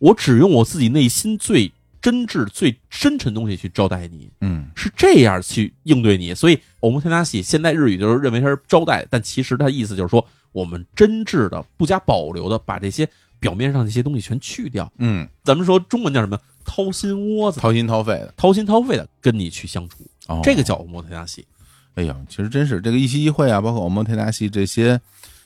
[0.00, 1.70] 我只用我自己内心最
[2.02, 6.34] 真挚、最深沉的东西去招待你，嗯是这样去应对你。
[6.34, 13.08] 所以 e n a s i 现在日语就是认为它是招待，但其实它意思就是说我们真挚的、不加保留的把这些
[13.38, 14.92] 表面上这些东西全去掉。
[14.98, 16.36] 嗯，咱们说中文叫什么？
[16.68, 21.46] 掏心窝子，掏心掏肺的，掏心掏肺的跟你去相处，哦，这个叫 e n a s i
[21.94, 25.00] 哎呀，其实真是这个一期一会啊，包括我们特纳西这些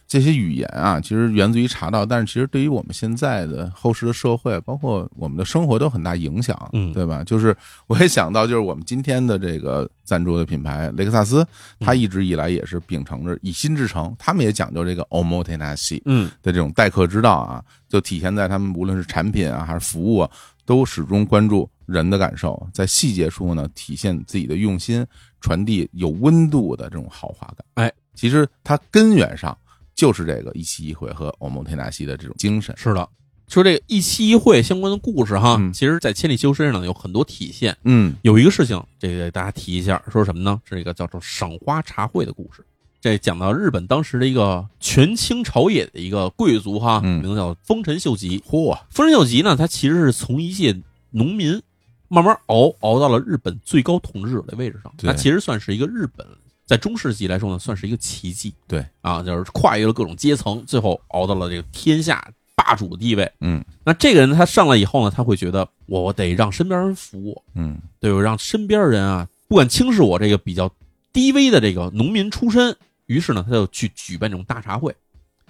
[0.07, 6.93] 这些语言啊，其实源自于茶道，但是其实对于我们现在的后世的社会，包括我们的生活都有很大影响，嗯。
[6.93, 7.25] 对吧？
[7.25, 7.57] 就是
[7.87, 11.47] 我也想到，就是我们今天的这个赞助的品牌雷克萨斯，
[11.81, 16.31] 它一直以来也是秉承着以心制诚，他们也讲究这个 omotenashi 嗯。
[16.43, 20.31] 的这种待客之道啊，就体现在他们无论是产品啊还是服务啊，
[20.65, 25.05] 都始终关注人的感受，在细节处呢体现自己的用心，
[25.41, 27.65] 传递有温度的这种豪华感。
[27.75, 29.57] 哎，其实它根源上
[29.95, 32.75] 就是这个一期一会和欧蒙天纳西的这种精神。
[32.77, 33.09] 是的。
[33.49, 37.77] 说这个一期一会相关的故事哈，嗯其实，在千里修身上呢有很多体现。
[37.85, 40.59] 嗯有一个事情，这个大家提一下，说什么呢？
[40.65, 42.65] 是一个叫做赏花茶会的故事。
[43.03, 48.39] 这讲到日本当时的一个权倾朝野的一个贵族哈，嗯名字叫丰臣秀吉。
[48.49, 50.73] 嚯，丰臣秀吉呢，他其实是从一介
[51.11, 51.61] 农民
[52.07, 54.93] 慢慢熬熬到了日本最高统治者的位置上。
[54.97, 56.25] 对他其实算是一个日本
[56.65, 58.55] 在中世纪来说呢，算是一个奇迹。
[58.69, 62.25] 对啊，就是跨越了各种阶层，最后熬到了这个天下
[62.55, 63.29] 霸主的地位。
[63.41, 70.71] 嗯那这个人他上来以后呢，他会觉得我得让身边人服我，嗯对我让身边人啊不敢轻视我这个比较
[71.13, 72.77] 低微的这个农民出身。
[73.13, 74.95] 于是呢，他就去举办这种大茶会。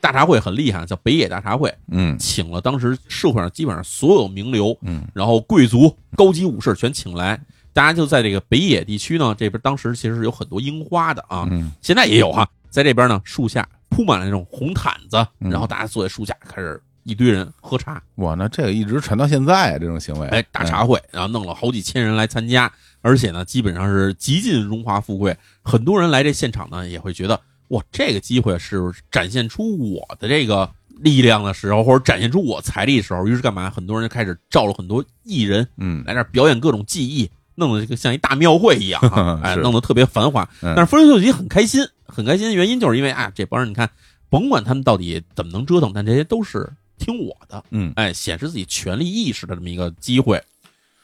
[0.01, 2.19] 大茶会很厉害，叫北野大茶会，嗯。
[2.19, 5.07] 请了当时社会上基本上所有名流，嗯。
[5.15, 7.41] 然后贵族、高级武士全请来，
[7.73, 11.71] 大家就在这个北野地区呢，这边当时其实是有很多樱花的啊，嗯。
[11.81, 15.51] 现在也有哈，在这边呢，树下铺满了那种红毯子，嗯。
[15.51, 22.69] 然后大家坐在树下开始一堆人喝茶，哇，那这个一直传到现在啊，这种行为，哎，大茶会，然后弄了好几千人来参加，
[23.03, 27.41] 而且呢，基本上是极尽荣华富贵，很多人来这现场呢，也会觉得
[27.73, 30.71] 哇，这个机会是展现出我的这个
[31.01, 33.71] 力量的时候，或者展现出我财力的时候，于是干嘛？
[33.71, 40.43] 很多人就开始召了很多艺人嗯来这儿表演各种技艺，弄得这个像一大庙会一样啊， 哎，弄得特别繁华。
[40.61, 43.89] 嗯但是丰臣秀吉很开心，很开心的原因就是因为啊，这帮人你看
[44.29, 50.43] 甭管他们到底怎么能折腾，但这些都是听我的，嗯哎，显示自己权力意识的这么一个机会。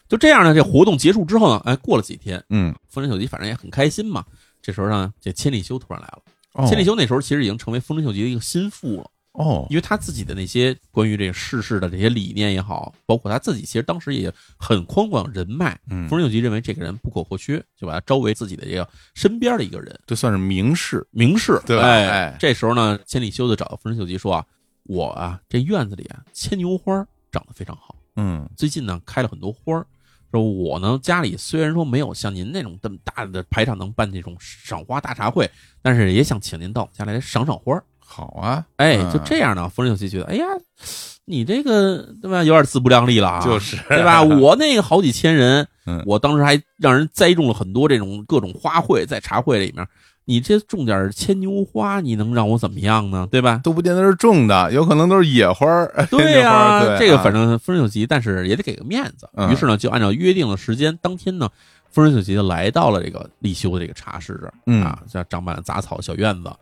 [0.06, 4.22] 就这样呢，这活动结束之后呢，哎，过了几天，嗯，丰臣秀吉反正也很开心嘛。
[4.60, 6.20] 这时候呢，这千里修突然来了。
[6.58, 15.78] 哦千里修那时候其实已经成为丰臣秀吉的一个心腹了，哦，因为他自己的那些关于这个世事的这些理念也好，包括他自己其实当时也很宽广人脉。
[15.88, 24.44] 嗯丰，臣秀吉认为这个人不可或缺，就把他招为自己的这个身边的一个人，这算是名士，名士，对吧哎，哎这时候呢，千里修就找到丰臣秀吉说啊，
[24.82, 26.92] 我啊这院子里啊牵牛花
[27.30, 29.86] 长得非常好，嗯最近呢开了很多花儿。
[30.30, 35.50] 说我呢家里虽然说没有像您那种这么大的排场能办这种赏花大茶会，
[35.82, 37.82] 但是也想请您到我们家来赏赏花。
[38.10, 40.44] 好啊，哎，嗯就这样呢，丰臣秀吉觉得，哎呀，
[41.26, 44.22] 你这个对吧，有点自不量力了啊，就是对吧？
[44.24, 49.86] 我那个好几千人，嗯我当时还让人栽种了很多这种各种花卉在茶会里面，
[50.28, 53.26] 你这种点牵牛花，你能让我怎么样呢？
[53.30, 53.62] 对吧？
[53.64, 55.90] 都不见得是种的，有可能都是野花儿。
[56.12, 59.26] 对呀、这个反正丰臣秀吉，但是也得给个面子。
[59.32, 61.48] 嗯于是呢，就按照约定的时间，当天呢，
[61.90, 66.52] 丰臣秀吉就来到了这个立修的这个茶室这儿，嗯啊，这长满了杂草小院子。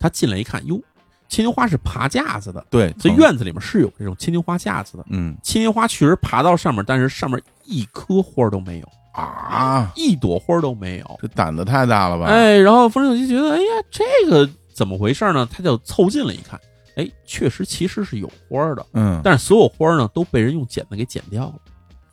[0.00, 0.80] 他进来一看，哟，
[1.28, 5.04] 牵牛花是爬架子的，对，这院子里面是有这种牵牛花架子的。
[5.10, 11.18] 嗯牵牛花确实爬到上面，但是上面一颗花都没有，啊，一朵花都没有。
[11.22, 12.26] 这胆子太大了吧？
[12.26, 15.48] 哎，然后丰臣秀吉觉得，哎呀，这个怎么回事呢？
[15.50, 16.60] 他就凑近了一看，
[16.96, 21.54] 哎，确实其实是有花的，嗯，但是所有花呢都被人用剪子给剪掉了，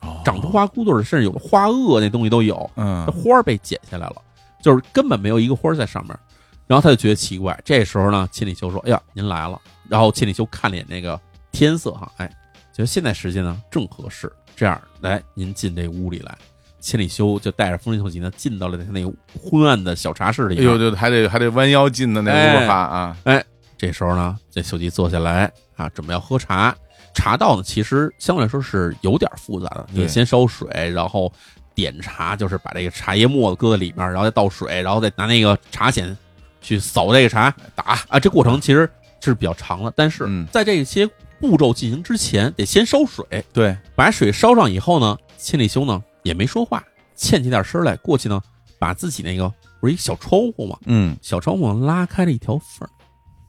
[0.00, 4.16] 哦长出花骨朵儿，甚至有花萼那东西都有，嗯这花儿被剪下来了，
[4.62, 6.16] 就是根本没有一个花儿在上面。
[6.68, 12.26] 然后他就觉得奇怪，这时候呢，千里修说：“哎呀，您来了。”然后千里修看了眼那个天色哈，哎，
[12.72, 16.38] 觉得现在时间呢正合适，这样来，您进这屋里来。
[16.82, 19.10] 千里修就带着丰臣秀吉呢进到了他那个
[19.40, 20.64] 昏暗的小茶室里面。
[20.66, 23.42] 哎呦，就还得还得弯腰进的那屋哈啊，哎
[23.78, 26.74] 这时候呢，这秀吉坐下来啊，准备要喝茶。
[27.14, 29.86] 茶道呢，其实相对来说是有点复杂的。
[29.94, 31.32] 对你先烧水，然后
[31.74, 36.16] 点茶，就是把这个茶叶沫子搁在里面，然后再倒水，然后再拿那个茶筅
[36.60, 38.18] 去扫这个茶打啊。
[38.18, 38.88] 这过程其实
[39.20, 41.08] 是比较长的，但是嗯在这些
[41.38, 43.44] 步骤进行之前，得先烧水。
[43.52, 48.40] 对，把水烧上以后呢，千里修呢也没说话，欠起点身来，过去呢，
[48.78, 52.90] 把自己那个不是一小窗户嘛，嗯小窗户拉开了一条缝儿，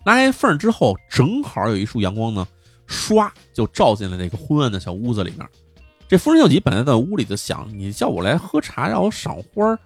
[0.06, 2.48] 拉开缝儿之后，正好有一束阳光呢，
[2.88, 5.48] 唰就照进了那个昏暗的小屋子里面。
[6.08, 9.80] 这丰臣秀吉本来在屋里就想，你叫我来喝茶，让我赏花儿，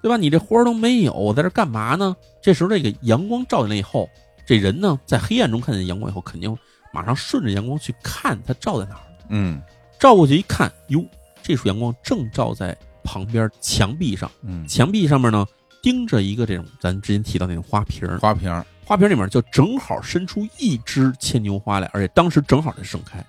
[0.00, 0.16] 对吧？
[0.16, 2.16] 你这花儿都没有，我在这干嘛呢？
[2.42, 4.08] 这时候这个阳光照进来以后，
[4.46, 6.56] 这人呢在黑暗中看见阳光以后，肯定
[6.92, 9.02] 马上顺着阳光去看它照在哪儿。
[9.28, 9.60] 嗯
[9.98, 11.04] 照过去一看，哟，
[11.44, 12.74] 这束阳光正照在
[13.04, 15.46] 旁边墙壁上，嗯，墙壁上面呢
[15.82, 23.22] 钉着一个这种咱之前提到那种花瓶儿，花瓶儿花瓶里面就正好伸出一枝牵牛花来，而且当时正好在盛开，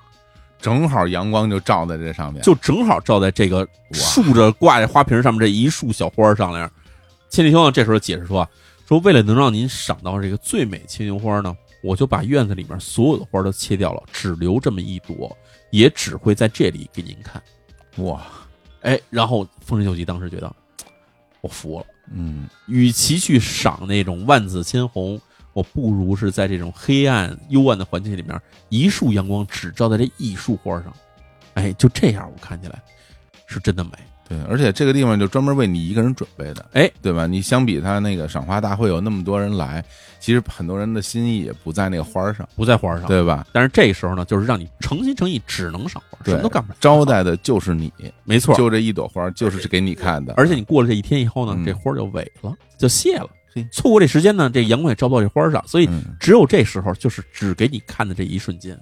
[0.62, 6.72] 正好阳光就照在这上面，就正好照在这个竖着挂在花瓶上面这一束小花上来。
[7.30, 8.50] 千里兄呢这时候解释说啊，
[8.88, 11.54] 说为了能让您赏到这个最美牵牛花呢，
[11.84, 15.36] 我就把院子里面所有的花都切掉了，只留这么一朵，
[15.72, 17.44] 也只会在这里给您看。
[17.98, 18.22] 哇，
[18.82, 20.54] 哎，然后丰臣秀吉当时觉得，
[21.42, 21.86] 我服了。
[22.12, 25.20] 嗯与其去赏那种万紫千红，
[25.54, 28.40] 我不如是在这种黑暗幽暗的环境里面，
[28.70, 30.94] 一束阳光只照在这一束花上，
[31.56, 32.80] 哎，就这样，我看起来
[33.48, 33.92] 是真的美。
[34.28, 37.28] 对，而且这个地方就专门为你一个人准备的，哎，对吧？
[37.28, 39.84] 你相比他那个赏花大会有那么多人来，
[40.20, 43.46] 其实很多人的心意也不在那个花儿上，不在花上，对吧？
[43.52, 46.78] 但是这时候呢，就是让你诚心诚意只能赏花，什么都干不了。
[46.80, 47.92] 招待的就是你，
[48.24, 53.30] 没错，就这一朵花，就是给你看的，而且你过了这一天以后呢，嗯这花就萎了，就谢了。
[53.72, 58.78] 错过这时间呢，这阳光也照不到这花上，所以嗯只有这时候，就是只给你看的这一瞬间，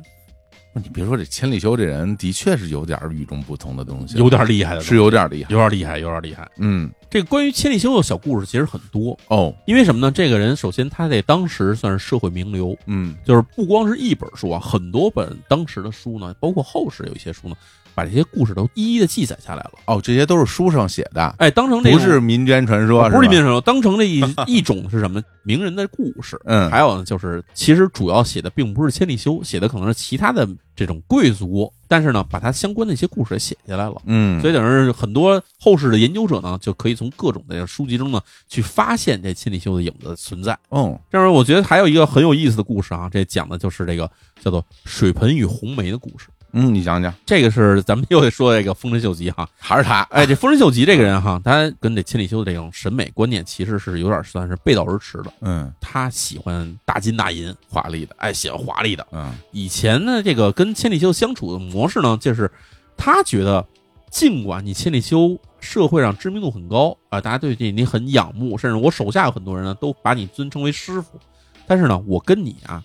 [0.81, 6.49] 你别说这千里修这人，的确是有点与众不同的东西，有点厉害的，是有点厉害，有点厉害，有点厉害。
[6.57, 10.11] 嗯这个关于千里修的小故事其实很多，哦因为什么呢？
[10.11, 17.55] 这个人首先他在当时算是社会名流，嗯就是不光是一本书啊，很多本当时的书呢，包括后世有一些书呢，
[17.95, 19.71] 把这些故事都一一的记载下来了。
[19.85, 26.39] 哦，这些都是书上写的，哎，当成这不是民间传说，吧不是民间传说，当成这一一种是什么名人的故事。
[26.45, 34.01] 嗯还有呢，就是其实主要写的并不是千里修，写的可能是其他的这种贵族，但是呢，把它相关的一些故事也写下来了。
[34.05, 40.57] 嗯，所以等于是很多后世的研究者呢，就可以从各种的书籍中呢，去发现这千里修的影子的存在。
[40.69, 44.09] 哦这样，我觉得还有一个很有意思的故事啊，这讲的就是这个
[44.41, 46.27] 叫做水盆与红梅的故事。
[46.55, 50.01] 嗯，你讲讲，这个是咱们又得说这个丰臣秀吉哈，还是他？
[50.11, 55.33] 哎，这丰臣秀吉这个人哈，他跟这千里修的这种审美观念其实是有点算是背道而驰的。
[55.41, 59.05] 嗯，他喜欢大金大银，华丽的，哎，喜欢华丽的。
[59.11, 62.49] 嗯以前呢，这个跟千里修相处的模式呢，就是
[62.95, 63.65] 他觉得，
[64.11, 71.19] 尽管你千里修社会上知名度很高啊、大家对你你很仰慕，甚至我手下有很多人呢都把你尊称为师傅，
[71.65, 72.83] 但是呢，我跟你啊，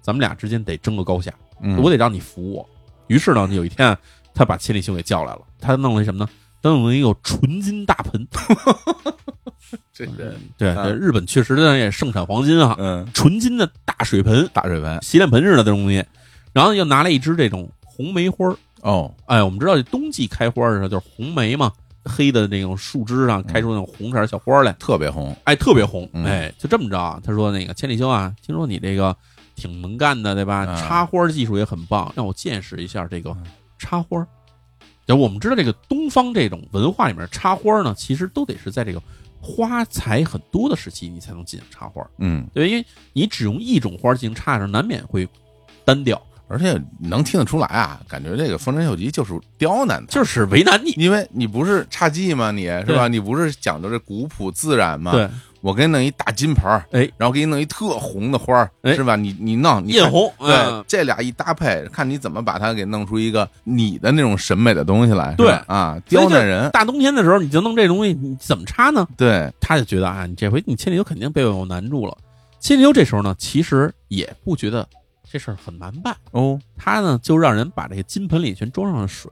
[0.00, 2.68] 咱们俩之间得争个高下，嗯，我得让你服我。
[3.10, 3.96] 于是呢，有一天
[4.32, 6.30] 他把千里修给叫来了，他弄了一什么呢？
[6.62, 8.24] 他弄了一个纯金大盆，
[9.92, 16.04] 这个，对，啊日本确实呢也盛产黄金啊，嗯，纯金的大水盆，大水盆，洗脸盆似的这种东西，
[16.52, 21.72] 然后又拿了一支这种红梅花儿哦，哎，我们知道这冬季开花的时候就是红梅嘛，
[22.04, 27.20] 黑的那种树枝上开出那种红色儿小花来，特别红，哎，特别红，嗯哎，就这么着啊。
[27.24, 29.16] 他说那个千里修啊，听说你这个
[29.60, 30.64] 挺能干的，对吧？
[30.66, 30.76] 嗯。
[30.78, 33.46] 插花技术也很棒，让我见识一下这个嗯。
[33.78, 34.26] 插花。
[35.06, 39.02] 然后我们知道这个东方这种文化里面插花呢，其实都得是在这个
[39.40, 45.28] 花材很多的时期你才能进行插花，嗯，对，因为你只用一种花进行插的时候，难免会
[45.84, 46.20] 单调，
[46.50, 50.90] 而且能听得出来啊，感觉这个丰臣秀吉就是刁难他，就是为难你。
[50.96, 52.50] 因为你不是侘寂吗？
[52.50, 53.06] 你是吧？
[53.06, 55.28] 你不是讲究这古朴自然吗？，对，
[55.60, 59.14] 我给你弄一大金盆儿，哎，然后给你弄一特红的花儿，哎是吧？
[59.14, 69.06] 你你弄，你艳红，对嗯，这俩一搭配，看你怎么把它给弄出一个你的那种审美的东西来，对啊，刁难人，大冬天的时候你就弄这东西，你怎么插呢？
[69.16, 72.18] 对，他就觉得啊，你这回你千里牛肯定被我难住了。
[72.58, 74.86] 千里牛这时候呢，其实也不觉得
[75.30, 79.30] 这事儿很难办，哦，他呢就让人把这个金盆里全装上了水。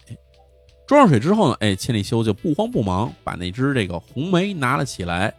[0.87, 5.35] 装上水之后呢，哎，千里修就不慌不忙把那只这个红梅拿了起来。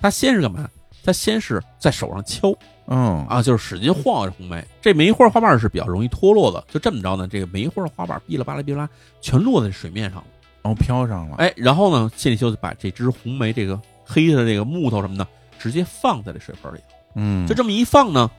[0.00, 0.68] 他先是干嘛？
[1.02, 2.52] 他先是在手上敲
[2.86, 4.62] 嗯啊，就是使劲晃这红梅。
[4.82, 8.88] 这梅花花瓣是比较容易脱落的，就这么着呢，这个梅花的花瓣哔啦吧啦哔啦，
[9.20, 10.26] 全落在水面上了。
[10.62, 15.26] 哦，飘上了，哎，然后呢，千里修就把这只红梅这个黑的这个木头什么的，
[15.58, 16.78] 直接放在这水盆里。
[17.14, 18.30] 嗯，就这么一放呢，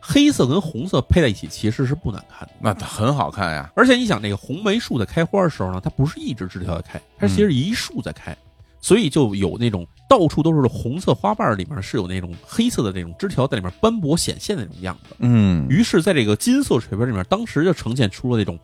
[0.00, 2.54] 黑色跟红色配在一起，其实是不难看的。
[2.60, 8.36] 那很好看呀，而且你想，那个红梅树在开花的时候呢，它不是一直枝条在开，它其实一树在开，
[8.80, 15.16] 所以就有那种到处都是红色花瓣，里面是有那种黑色的那种枝条在里面斑驳显现的那种样子。
[15.18, 18.58] 嗯，于是，在这个金色水盆里面，当时就呈现出了那种，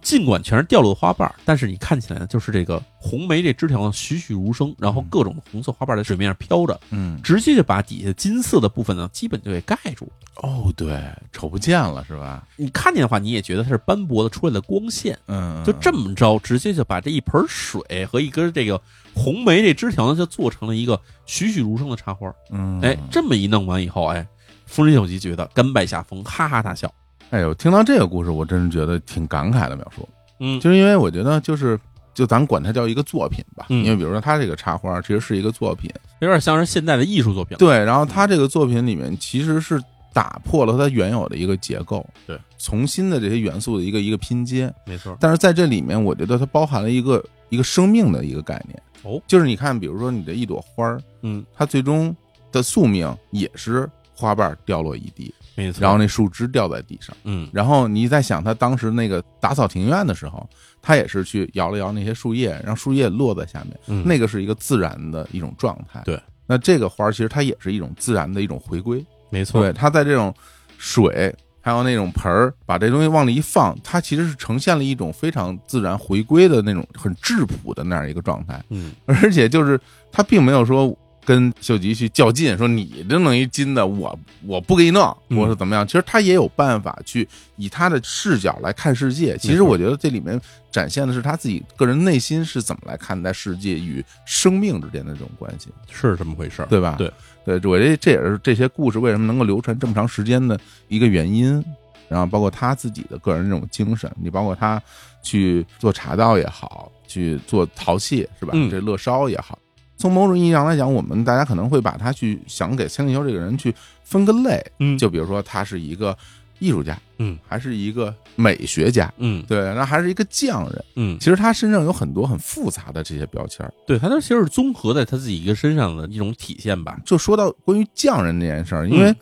[0.00, 10.12] 尽管全是掉落的花瓣，但是你看起来呢，就是这个红梅这枝条呢栩栩如生，然后各种红色花瓣在水面上飘着，嗯，直接就把底下金色的部分呢，基本就给盖住了。
[10.36, 12.46] 哦，对，瞅不见了是吧？
[12.56, 18.80] 你看见的话，你也觉得它是斑驳的出来的光线，嗯，就这么着，直接就把这一盆水和一根这个
[19.14, 22.32] 红梅这枝条呢，就做成了一个栩栩如生的插花。
[22.50, 24.24] 嗯，哎，这么一弄完以后，哎，
[24.64, 26.88] 丰臣秀吉觉得甘拜下风，哈哈大笑。
[27.30, 30.08] 哎呦，听到这个故事，我真是觉得挺感慨的描述，
[30.40, 31.78] 嗯，就是因为我觉得就是。
[32.14, 37.56] 就咱管它叫一个作品吧，嗯因为比如说它这个插花其实是一个作品，有点像是现代的艺术作品。
[37.58, 39.80] 对，然后它这个作品里面其实是
[40.12, 45.16] 打破了它原有的一个结构，对，重新的这些元素的一个一个拼接，没错。
[45.20, 52.12] 但是在这里面，我觉得它包含了一个一个生命的一个概念，哦，就是你看，比如说你的一朵花儿，嗯，它最终
[52.50, 55.82] 的宿命也是花瓣掉落一地，没错。
[55.82, 60.48] 然后那树枝掉在地上，嗯，然后你在想他当时那个打扫庭院的时候，
[60.80, 66.00] 他也是去摇了摇那些树叶，让树叶落在下面，嗯那个是一个自然的一种状态。
[66.04, 69.04] 对，那这个花儿其实它也是一种自然的一种回归。
[69.30, 69.60] 没错。
[69.60, 70.32] 对，它在这种
[70.78, 79.78] 水还有那种盆儿，把这东西往里一放，它其实是呈现了一种非常自然回归的那种很质朴的那样一个状态，嗯，而且就是
[80.12, 80.96] 它并没有说。
[81.28, 85.86] 跟秀吉去较劲，说你这弄一金的，我我不给你弄，嗯我说怎么样？
[85.86, 89.36] 其实他也有办法去以他的视角来看世界。
[89.36, 96.66] 其实我觉得这里面展现的是他自己个人内心是怎么来看待世界与生命之间的这种关系，是这么回事儿。
[96.68, 96.94] 对吧？
[96.96, 97.12] 对，
[97.44, 100.58] 对，我觉得这也是这些故事为什么能够流传这么长时间的
[100.88, 101.62] 一个原因。
[102.08, 104.82] 然后包括他自己的个人这种精神，你包括他
[105.22, 108.52] 去做茶道也好，去做陶器是吧？
[108.54, 109.58] 嗯这乐烧也好，
[109.98, 113.74] 从某种意义上来讲，我们大家可能会把他去想给千里修这个人去
[114.04, 116.16] 分个类，嗯，就比如说他是一个
[116.60, 120.84] 艺术家，嗯，还是一个美学家，嗯对，那还是一个匠人。
[120.94, 123.74] 嗯，其实他身上有很多很复杂的这些标签儿。
[123.86, 126.98] 对，他那其实是综合在他自己一个身上的一种体现吧。
[127.04, 129.12] 就说到关于匠人这件事儿，因为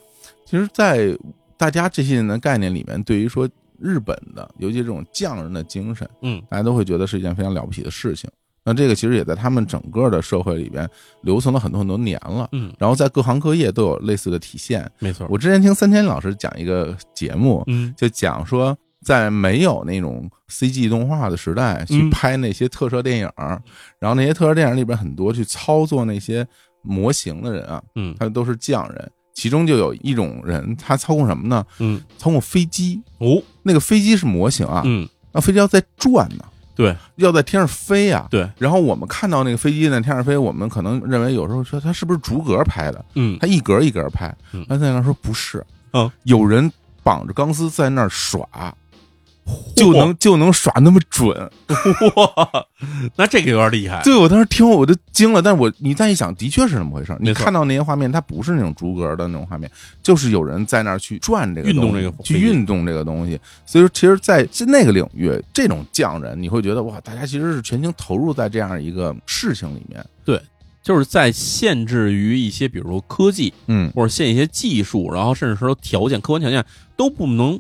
[0.45, 1.16] 其实，在
[1.57, 3.49] 大家这些年的概念里面，对于说
[3.81, 8.31] 日本的，尤其这种匠人的精神，嗯，大家都会觉得是一件非常了不起的事情。
[8.67, 10.87] 那这个其实也在他们整个的社会里边
[11.23, 14.91] 留存了很多很多年了，嗯，然后在各行各业都有类似的体现。
[14.99, 15.25] 没错。
[15.31, 23.31] 我之前听三千老师讲一个节目，嗯就讲说，在没有那种 CG 动画的时代，去嗯拍那些特摄电影，
[24.01, 26.45] 然后那些特摄电影里边很多去操作那些
[26.83, 31.64] 模型的人啊，嗯他都是匠人，其中就有一种人，他操控什么呢？
[31.79, 36.45] 嗯操控飞机，哦那个飞机是模型啊，嗯，那飞机要在转呢，
[36.77, 36.95] 对。
[37.16, 38.29] 要在天上飞啊。
[38.31, 43.37] 对，然后我们看到那个飞机在天上飞，我们可能认为有时候说它是不是逐格拍的，嗯。
[43.41, 44.33] 它一格一格拍。
[44.53, 44.64] 嗯。
[44.68, 46.70] 他在那说不是，嗯，有人
[47.03, 48.47] 绑着钢丝在那儿耍，
[49.74, 51.28] 就能就能耍那么准。
[52.16, 52.66] 哇，
[53.16, 54.03] 那这个有点厉害。
[54.03, 57.16] 对我当时听我都惊了，但是我你再一想，的确是那么回事。
[57.20, 59.70] 你看到那些画面，它不是那种逐格的那种画面，
[60.03, 63.38] 就是有人在那儿去转这个运动这个去运动这个东西。
[63.64, 70.05] 所以说，其实，在那个领域，这种匠人，你会觉得哇，大家其实是全情投入在这样一个事情里面。
[70.24, 70.40] 对
[70.82, 76.64] 就是在限制于一些，比如说科技嗯，或者限一些技术，然后甚至说条件、客观条件
[76.97, 77.59] 都不能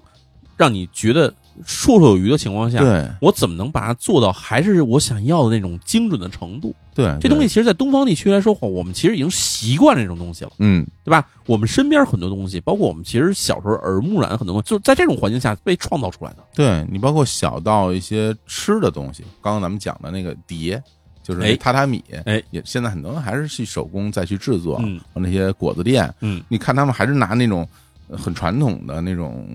[0.56, 1.34] 让你觉得
[1.64, 3.08] 绰绰有余的情况下，对。
[3.20, 6.74] 我怎么能把它做到还是我想要的那种精准的程度？
[6.94, 11.26] 对，这东西，其实，在东方地区来说，我们其实已经习惯了这种东西了，嗯，对吧？
[11.44, 16.38] 我们身边很多东西，包括我们其实小时候耳濡目染很多东西，就是在这种环境下被创造出来的。
[16.54, 20.82] 对你包括小到一些吃的东西，刚刚咱们讲的那个碟，
[21.22, 24.98] 就是榻榻米，哎，也现在很多人还是去手工再去制作，嗯。
[25.12, 27.66] 那些果子店，嗯，你看他们还是拿那种呃
[28.10, 29.48] 很传统的那种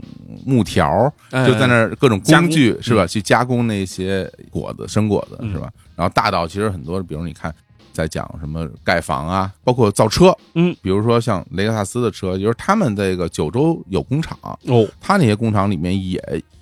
[0.46, 3.06] 木条，哎就在那儿各种工工具嗯是吧？
[3.06, 5.72] 去加工那些果子、生果子嗯是吧？
[5.96, 7.54] 然后大到其实很多，比如你看。
[7.94, 16.18] 在讲什么盖房啊，包括造车，嗯，比如说像雷克萨斯的车，就是他们这个九州有工厂，哦他那些工厂里面也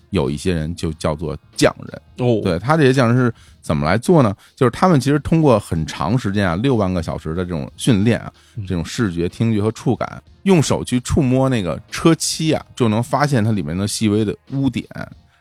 [0.09, 3.31] 有一些人就叫做匠人，哦，对他这些匠人是
[3.69, 4.35] 怎么来做呢？
[4.55, 14.83] 就是他们其实通过很长时间啊，六万个小时的这种训练啊嗯，这种视觉、听觉和触感，用手去触摸那个车漆啊，就能发现它里面的细微的污点，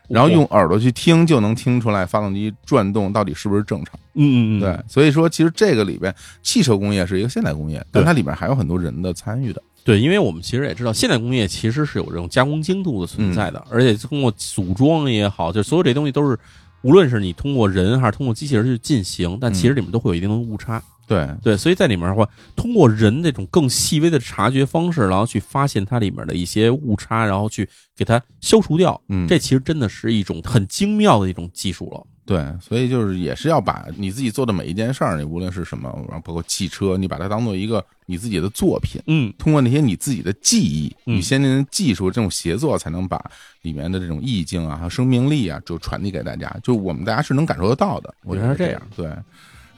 [0.07, 3.95] 然后用耳朵去听，就能听出来发动机转动到底是不是正常。
[4.13, 6.13] 嗯嗯嗯，对，所以说其实这个里边，
[6.43, 9.59] 汽车工业是一个现代工业，但它里边还有很多人的参与的。
[9.83, 16.37] 对，因为我们其实也知道，现代工业其实是有这种加工精度的存在嗯的，而且通过组装也好，就所有这些东西都是，
[16.81, 20.81] 无论是你通过人还是通过机器人去进行，但其实里面都会有一定的误差。
[21.07, 27.67] 对，对，所以在里面的话，通过人那种更细微的察觉方式，然后去发现它里面的一些误差，然后去
[27.97, 29.01] 给它消除掉。
[29.09, 32.05] 嗯，这其实真的是一种很精妙的一种技术了。
[32.29, 43.19] 对，所以就是也是要把你自己做的每一件事儿，你无论是什么，然后包括汽车，你把它当做一个你自己的作品，嗯，通过那些你自己的记忆嗯与先进的技术这种协作，才能把
[43.63, 48.13] 里面的这种意境啊和生命力啊，就传递给大家，就我们大家是能感受得到的。
[48.23, 48.81] 我觉得是这这样。
[48.95, 49.07] 对，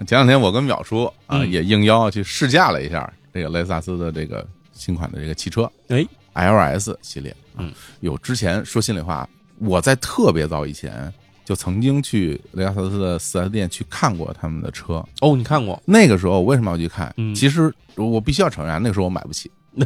[0.05, 1.49] 前两天我跟淼叔啊嗯。
[1.49, 7.59] 也应邀去试驾了一下这个雷克萨斯的这个新款的这个汽车，哎，LS 系列，啊。
[7.59, 7.71] 嗯，
[8.01, 9.25] 有之前说心里话，
[9.59, 11.13] 我在特别早以前
[11.51, 15.03] 就曾经去雷克萨斯的四 S 店去看过他们的车。
[15.19, 15.77] 哦，你看过？
[15.85, 17.13] 那个时候我为什么要去看？
[17.17, 17.35] 嗯。
[17.35, 19.85] 其实我必须要承认啊，那个时候我买不起， 雷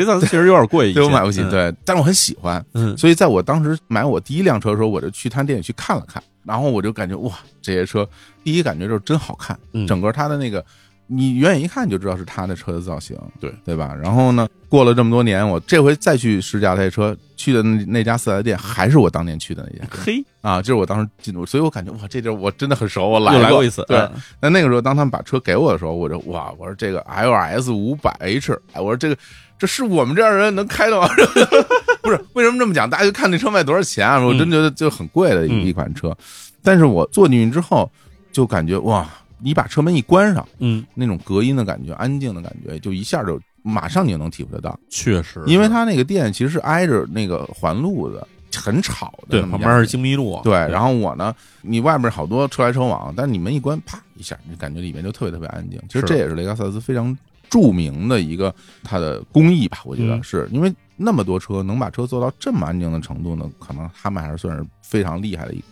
[0.00, 2.98] 克萨斯确实有点贵对我买不起，嗯，对，但是我很喜欢，嗯。
[2.98, 7.32] 所以在我当时买我第一辆车的时候，我就去他店里去看了看，然后我就感觉哇，
[7.62, 8.04] 这些车
[8.42, 9.86] 第一感觉就是真好看，嗯。
[9.86, 10.64] 整个它的那个。
[11.08, 13.94] 你远远一看就知道是他的车的造型，对对吧？
[13.94, 29.16] 然后呢，过了这么多年，我这回再去试驾这车，去的那那家四 S 店还是我当年去的那家嘿，啊，就是我当时进入，所以我感觉哇，这地儿我真的很熟，我来过一次，对，嗯那那个时候，当他们把车给我的时候，我就哇，我说这个 LS 五百 H，哎，我说这个
[29.58, 31.08] 这是我们这样人能开的吗？
[32.02, 32.88] 不是，为什么这么讲？
[32.90, 34.18] 大家就看那车卖多少钱啊？
[34.18, 36.16] 我真觉得就很贵的嗯一一款车，
[36.62, 37.88] 但是我坐进去之后，
[38.32, 39.08] 就感觉哇，
[39.38, 55.80] 你把车门一关上，嗯，那种隔音的感觉、安静的感觉，就一下就马上你就能体会得到，确实，因为它那个店其实是挨着那个环路的，很吵的，对旁边是精密路，对，然后我呢，你外面好多车来车往，但是你门一关，啪一下，你感觉里面就特别特别安静。
[55.88, 57.16] 其实这也是雷克萨斯非常
[57.50, 60.22] 著名的一个它的工艺吧，我觉得嗯。
[60.22, 60.48] 是。
[60.50, 65.62] 因为那么多车能把车做到这么安静的程度呢，可能他们还是算是非常厉害的一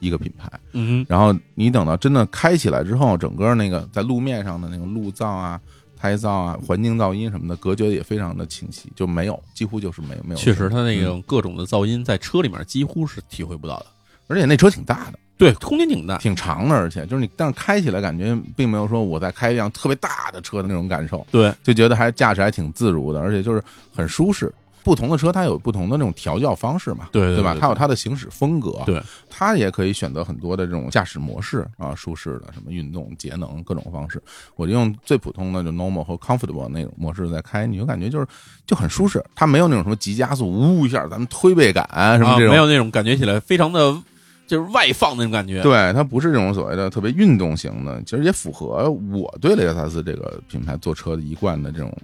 [0.00, 0.50] 一个品牌。
[0.72, 5.60] 嗯然后你等到真的开起来之后，整个那个在路面上的那个路噪啊。
[6.02, 10.40] 胎噪啊，环境噪音什么的，隔绝的也非常的清晰，就没有，几乎就是没有没，有。
[10.40, 13.86] 确实，它那嗯种各种的噪音在车里面几乎是体会不到的。
[14.26, 23.62] 而且那车挺大的，对，空间挺大，挺长的，而且就是你，但是开起来感觉并没有说我在开一辆特别大的车的那种感受，对，就觉得还驾驶还挺自如的，而且就是
[23.94, 24.50] 很舒适。
[24.82, 27.28] 不同的车它有不同的那种调教方式嘛，对吧？
[27.28, 34.22] 对对对它有它的行驶风格，对，它也可以选择很多的这种驾驶模式啊，舒适的什么运动、节能各种方式。
[34.56, 38.26] 我就用最普通的就 normal 和 comfortable 那种模式在开，你就感觉就是
[38.66, 41.86] 就很舒适，它没有那种什么急加速，呜一下咱们推背感
[42.18, 43.96] 什么啊，这种，没有那种感觉起来非常的
[44.46, 45.62] 就是外放那种感觉。
[45.62, 51.96] 对，它不是这种所谓的特别运动型的，其实也符合我对雷克萨斯这个品牌做车的一贯的这种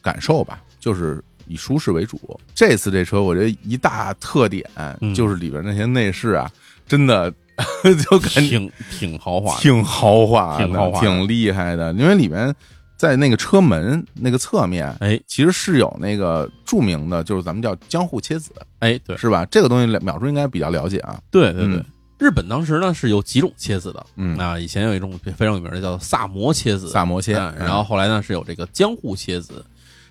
[0.00, 2.18] 感受吧，就是以舒适为主。
[2.54, 4.64] 这次这车，我觉得一大特点
[5.00, 6.50] 嗯就是里边那些内饰啊，
[6.86, 7.30] 真的
[8.08, 12.54] 就感觉挺挺豪华，挺豪华，挺豪华挺厉害的，因为里面
[12.96, 14.94] 在那个车门那个侧面。
[15.00, 19.44] 哎其实是有那个著名的，就是咱们叫江户切子，哎，对是吧？
[19.46, 21.18] 这个东西秒叔应该比较了解啊。
[21.30, 21.84] 对对对嗯。
[22.18, 29.64] 日本当时呢是有几种切子的，嗯啊，以前有一种非常有名的叫萨摩切子，萨摩切然后后来呢是有这个江户切子。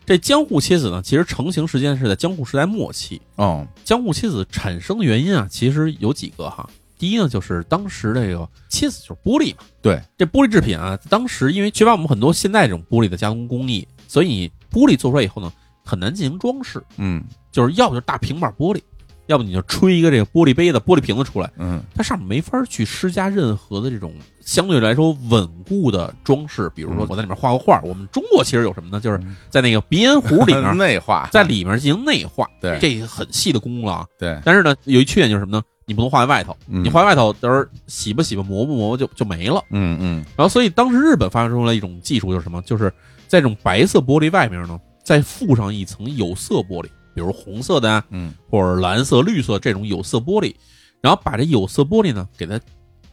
[0.07, 3.21] 这江户切子呢，其实成型时间是在江户时代末期。
[3.35, 6.67] 哦，江户切子产生的原因啊，其实有几个哈。
[6.97, 15.51] 第一呢，就是当时这个切子就是玻璃嘛，对，这玻璃制品啊，当时因为缺乏我们很多现在这种玻璃的加工工艺，所以你玻璃做出来以后呢，
[15.83, 18.81] 很难进行装饰，嗯就是要不就是大平板玻璃，
[19.25, 24.13] 要不你就吹一个这个玻璃杯子、玻璃瓶子出来，嗯它上面没法去施加任何的这种
[24.47, 27.81] 相对来说稳固的装饰，比如说嗯我在里面画个画。
[27.83, 28.97] 我们中国其实有什么呢？
[29.01, 29.19] 就是
[29.49, 34.05] 在那个鼻烟壶里面， 内化，在里面进行内画，对这很细的功了啊。
[34.17, 35.61] 对，但是呢，有一缺点就是什么呢？
[35.85, 39.61] 你不能画在外头，嗯你画在外头，到时候洗吧洗吧磨吧磨吧就就没了。
[39.71, 42.61] 嗯嗯然后，所以当时日本发明出来一种技术，就是什么？
[42.61, 42.89] 就是
[43.27, 50.55] 在这种白色玻璃外面呢，再附上一层有色玻璃，比如红色的啊，嗯或者蓝色、绿色这种有色玻璃，
[51.01, 52.57] 然后把这有色玻璃呢，给它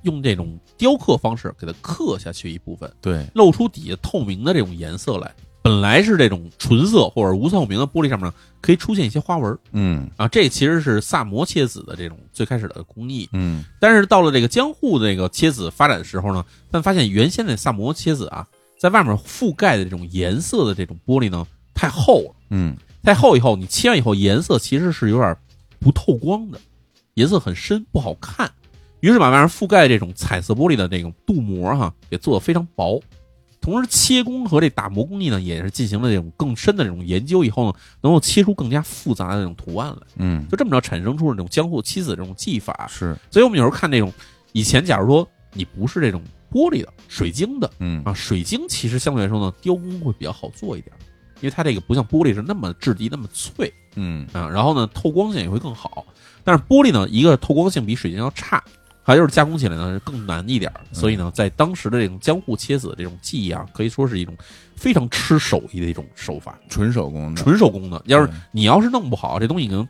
[0.05, 5.35] 用这种雕刻方式给它刻下去一部分，对，露出底下透明的这种颜色来。
[5.63, 8.31] 本来是这种纯色或者无透明的玻璃上面，
[8.61, 13.27] 可以出现一些花纹嗯啊，这其实是萨摩切子的这种最开始的工艺。
[13.33, 18.47] 嗯但是到了这个江户的这个切子发展的时候呢，但发现原先的萨摩切子啊，
[18.79, 22.35] 在外面覆盖的这种颜色的这种玻璃呢太厚了。
[22.51, 25.35] 嗯太厚以后，你切完以后颜色其实是有点
[25.81, 26.61] 不透光的，
[27.15, 28.53] 颜色很深，不好看。
[29.05, 32.99] 于是把外面覆盖这种彩色玻璃的这种镀膜哈，给做的非常薄。
[33.61, 40.07] 同时，切工和这打磨工艺呢，也是进行了这种更深的这种研究以后呢，能够切出更加复杂的这种图案来。
[40.17, 42.87] 嗯，就这么着产生出了这种江户七子这种技法。
[42.89, 44.11] 是，所以我们有时候看这种
[44.53, 50.91] 以前，假如说你不是这种玻璃的、水晶的嗯啊，水晶其实相对来说呢，雕工会比较好做一点，
[51.43, 56.07] 因为它这个不像玻璃是那么质地那么脆嗯啊，然后呢透光性也会更好。
[56.43, 58.63] 但是玻璃呢，一个透光性比水晶要差，
[59.05, 60.81] 还有就是加工起来呢更难一点儿。
[60.91, 64.35] 所以呢，在当时的这种江户切子的这种技艺啊，可以说是一种
[64.75, 68.03] 非常吃手艺的一种手法，纯手工的，纯手工的。
[68.07, 69.87] 要是你要是弄不好，这东西可能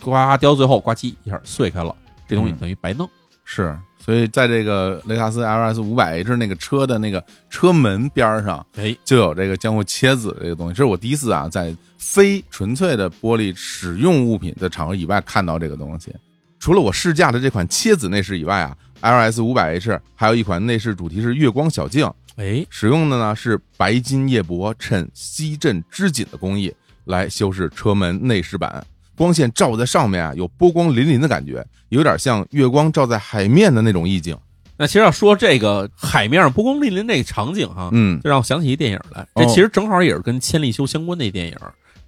[0.00, 1.94] 呱雕最后呱唧一下碎开了，
[2.28, 3.08] 这东西嗯等于白弄。
[3.50, 10.74] 是，所以在这个雷克萨斯 LS 五百 H 那个车的那个车门边儿上，哎，就有这个江户切子这个东西。
[10.74, 16.14] 这是我第一次啊，在非纯粹的玻璃使用物品的场合以外看到这个东西。
[16.58, 28.84] 除了我试驾的这款切子内饰以外啊，LS 五百 H 还有一款内饰主题是月光小径，哎，使用的呢是白金夜泊衬吸震织锦的工艺来修饰车门内饰板，
[29.16, 34.36] 光线照在上面啊，有波光粼粼的感觉，有点像月光照在海面的那种意境。
[34.80, 39.22] 那其实要说这个海面上波光粼粼那个场景哈，嗯就让我想起一电影来。
[39.34, 41.56] 哦这其实正好也是跟千利休相关的一电影。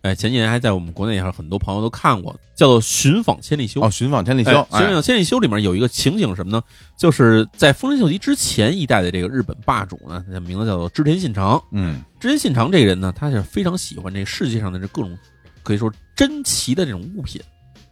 [0.03, 3.81] 哎，前几年还在我们国内还有很多朋友都看过，叫做《寻访千里修》。
[3.87, 6.63] 哦，寻访千里哎修，寻访千里修里面有一个情景什么呢？
[6.97, 11.63] 就是在丰臣秀吉之前一代的这个日本霸主呢，他的名字叫做织田信长。
[11.73, 15.17] 嗯织田信长这个人呢，他是非常喜欢这世界上的这各种
[15.63, 17.41] 可以说珍奇的这种物品，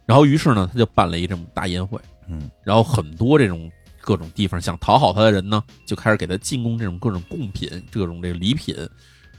[0.07, 3.71] 然后于是呢，他就办了一这种大宴会，嗯，然后很多这种
[4.01, 8.75] 各种地方想讨好他的人呢，就开始给他进贡这种各种贡品、各种这个礼品，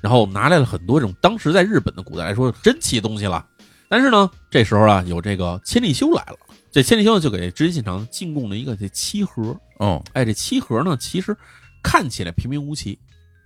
[0.01, 3.47] 然后拿来了很多这种当时在日本的古代来说珍奇的东西了。
[3.89, 6.37] 但是呢，这时候啊，有这个千利休来了，
[6.71, 11.37] 这千利休呢就给织田信长进贡了一个这漆盒，哦，哎，这漆盒呢，其实
[11.83, 12.97] 看起来平平无奇，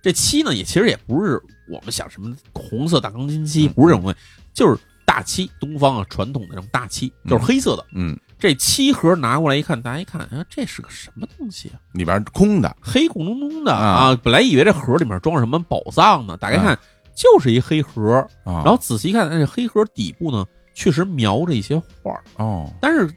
[0.03, 3.73] 这漆呢也其实也不是我们想什么红色大钢筋漆，嗯。
[3.73, 4.17] 不是这种东西，
[4.53, 7.83] 就是大漆，东方啊传统的这种大漆，就是黑色的。
[7.95, 11.79] 嗯，这漆盒拿过来一看，大家一看，啊，这是个什么东西啊？
[11.93, 14.19] 里边空的，黑咕隆咚的啊啊！
[14.21, 16.77] 本来以为这盒里面装着什么宝藏呢，打开看
[17.15, 23.09] 就是一黑盒，啊，然后仔细一看，哎这黑盒底部呢确实描着一些画儿，哦，但是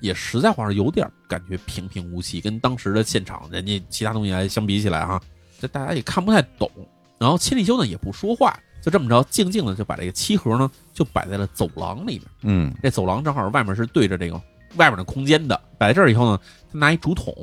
[0.00, 5.20] 也实在话是有点感觉平平无奇，跟当时的现场人家其他东西来相比起来哈，
[5.60, 6.70] 这大家也看不太懂。
[7.16, 12.22] 然后千利休呢也不说话，就这么着，静静的就把这个漆盒呢，就摆在了走廊里面。
[12.42, 14.38] 嗯这走廊正好外面是对着这个
[14.76, 16.40] 外面的空间的，摆在这儿以后呢，
[16.72, 17.34] 他拿一竹筒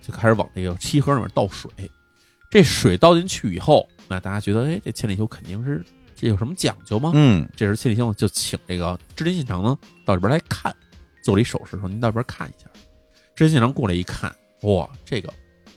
[0.00, 1.70] 就开始往这个漆盒里面倒水。
[2.50, 5.82] 这水倒进去以后，那大家觉得，哎，这千里修肯定是
[6.14, 7.12] 这有什么讲究吗？
[7.14, 10.74] 嗯这时千里修呢就请这个织田信长呢到里边来看，
[11.24, 12.68] 做了一手势说：“您到这边看一下。”
[13.34, 14.30] 织田信长过来一看，
[14.62, 15.32] 哇，这个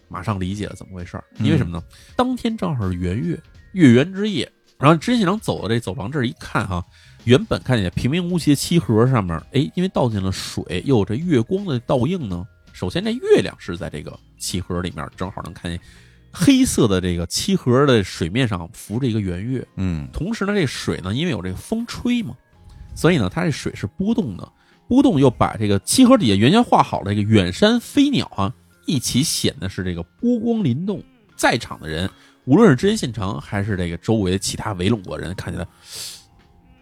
[0.10, 1.84] 马上理解了怎么回事儿，因为什么呢？
[2.16, 3.42] 当天正好是圆月，
[3.72, 4.52] 月圆之夜。
[4.78, 6.86] 然后织田信长走到这走廊这儿一看，哈，
[7.26, 12.46] 原本看见平平无奇的漆盒上面，哎，因为倒进了水，又有这月光的倒映呢。
[12.72, 15.80] 首先，这月亮是在这个漆盒里面，正好能看见
[16.32, 19.68] 黑色的这个漆盒的水面上浮着一个圆月。
[19.76, 22.36] 嗯同时呢，这水呢，因为有这个风吹嘛，
[22.94, 24.48] 所以呢，它这水是波动的，
[24.88, 28.54] 波动又把这个漆盒底下原先画好的这个远山飞鸟啊，
[28.86, 31.02] 一起显得是这个波光灵动。
[31.36, 32.08] 在场的人，
[32.46, 35.68] 无论是织田信长还是这个周围其他围拢过的人，看起来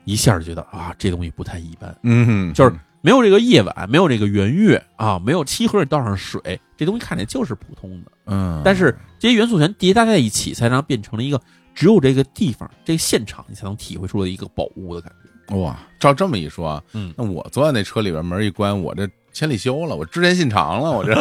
[0.06, 1.96] 一下就觉得啊，这东西不太一般。
[2.04, 8.12] 嗯，就是没有这个夜晚，没有这个圆月啊，没有漆盒里倒上水，这东西看起来就是普通的。
[8.26, 11.42] 嗯，但是这些元素全叠加在一起，才能变成了一个
[11.76, 15.56] 只有这个地方、这个现场你才能体会出的一个宝物的感觉。
[15.58, 21.14] 哇，照这么一说，嗯那我坐在那车里边，门一关，我这千里修了，我织田信长了，我这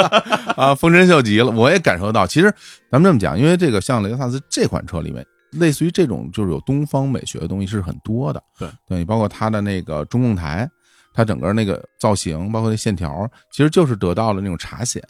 [0.56, 2.26] 啊，丰臣秀吉了，我也感受到。
[2.26, 2.50] 其实
[2.90, 5.24] 咱们这么讲，因为这个像雷克萨斯这款车里面，
[5.58, 8.42] 类似于这种就是有东方美学的东西是很多的。
[8.58, 10.68] 对对，包括它的那个中控台，
[11.12, 15.00] 它整个那个造型，包括那线条，其实就是得到了那种茶筅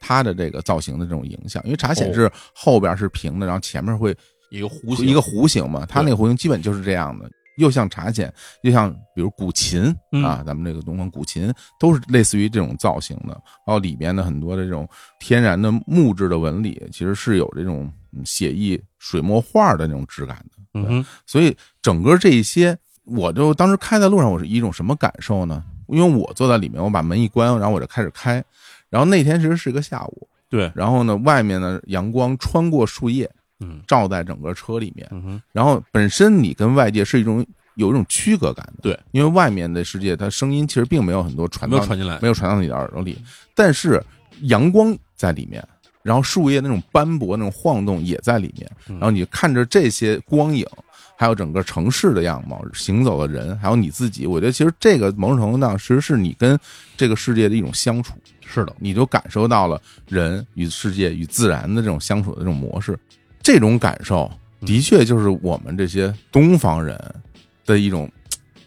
[0.00, 1.62] 它的这个造型的这种影响。
[1.64, 4.16] 因为茶筅哦是后边是平的，然后前面会
[4.50, 8.28] 一个弧形，一个弧形嘛，它那个弧形基本就是这样的，又像茶筅，
[8.62, 13.28] 又像比如古琴嗯啊，咱们这个东方古琴都是类似于这种造型的，
[13.66, 14.88] 然后里边的很多的这种
[15.18, 20.62] 天然的木质的纹理，其实是有这种嗯写意水墨画的那种质感的。
[20.74, 25.62] 嗯，所以整个这一些，我就当时开在路上，我是一种什么感受呢？
[25.88, 28.42] 因为我坐在里面，我把门一关，然后我就开始开，
[28.88, 33.28] 然后那天其实是个下午，对，然后呢，外面呢阳光穿过树叶，
[33.60, 33.80] 嗯。
[33.86, 35.08] 照在整个车里面。
[35.12, 37.46] 嗯，然后本身你跟外界是一种
[37.76, 43.16] 有一种区隔感的，对，因为外面的世界它声音其实并没有很多传到没有传进来没，有传到你的耳朵里，
[43.54, 44.02] 但是
[44.42, 45.66] 阳光在里面，
[46.02, 48.96] 然后树叶那种斑驳、那种晃动也在里面，嗯。
[48.98, 50.66] 然后你看着这些光影，
[51.16, 56.58] 还有整个城市的样貌、行走的人，还有你自己，我觉得其实这个某种程度上，其实是你跟
[56.96, 58.14] 这个世界的一种相处，
[58.44, 62.98] 是的，你就感受到了人与世界与自然的这种相处的这种模式，
[63.42, 64.30] 这种感受
[64.60, 66.98] 的确就是我们这些东方人
[67.64, 68.10] 的一种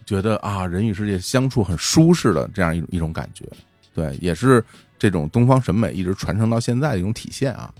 [0.05, 3.45] 觉得啊，人与世界相处很舒适的这样一种一种感觉，
[3.93, 4.63] 对，也是
[4.97, 7.73] 这种东方审美一直传承到现在的一种体现啊。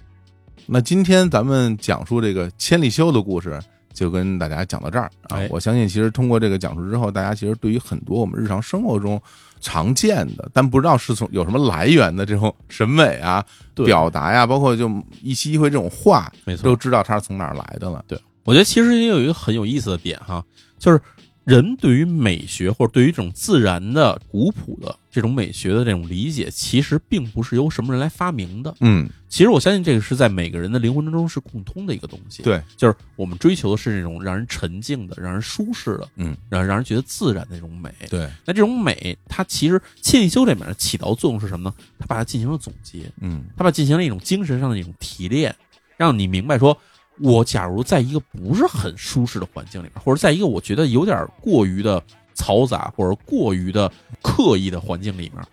[0.66, 3.60] 那今天咱们讲述这个千里修的故事，
[3.94, 5.48] 就跟大家讲到这儿啊哎。
[5.50, 9.22] 我相信，其实通过这个讲述之后，大家其实对于很多我们日常生活中
[9.62, 13.46] 常见的，但不知道是从有什么来源的这种审美啊、
[13.86, 14.92] 表达呀，包括就
[15.22, 18.04] 一期一会这种话，没错都知道它是从哪儿来的了。
[18.08, 20.44] 对，我觉得其实也有一个很有意思的点哈，
[20.78, 21.00] 就是
[21.44, 28.74] 人对于美学或者对于这种自然的、古朴的这种美学的这种理解，其实并不是由什么人来发明的。
[28.80, 37.94] 嗯，其实我相信这个是在每个人的灵魂之中是共通的一个东西。，对，就是我们追求的是那种让人沉静的、让人舒适的、嗯，让让人觉得自然的那种美。
[38.10, 41.76] 对，那这种美，它其实千里修里面起到作用是什么呢？
[42.00, 45.54] 它把它进行了总结，嗯它把它进行了一种精神上的一种提炼，
[45.98, 46.78] 让你明白说，
[47.20, 52.02] 我假如在一个不是很舒适的环境里面，或者在一个我觉得有点过于的
[52.36, 53.92] 嘈杂或者过于的
[54.22, 55.44] 刻意的环境里面，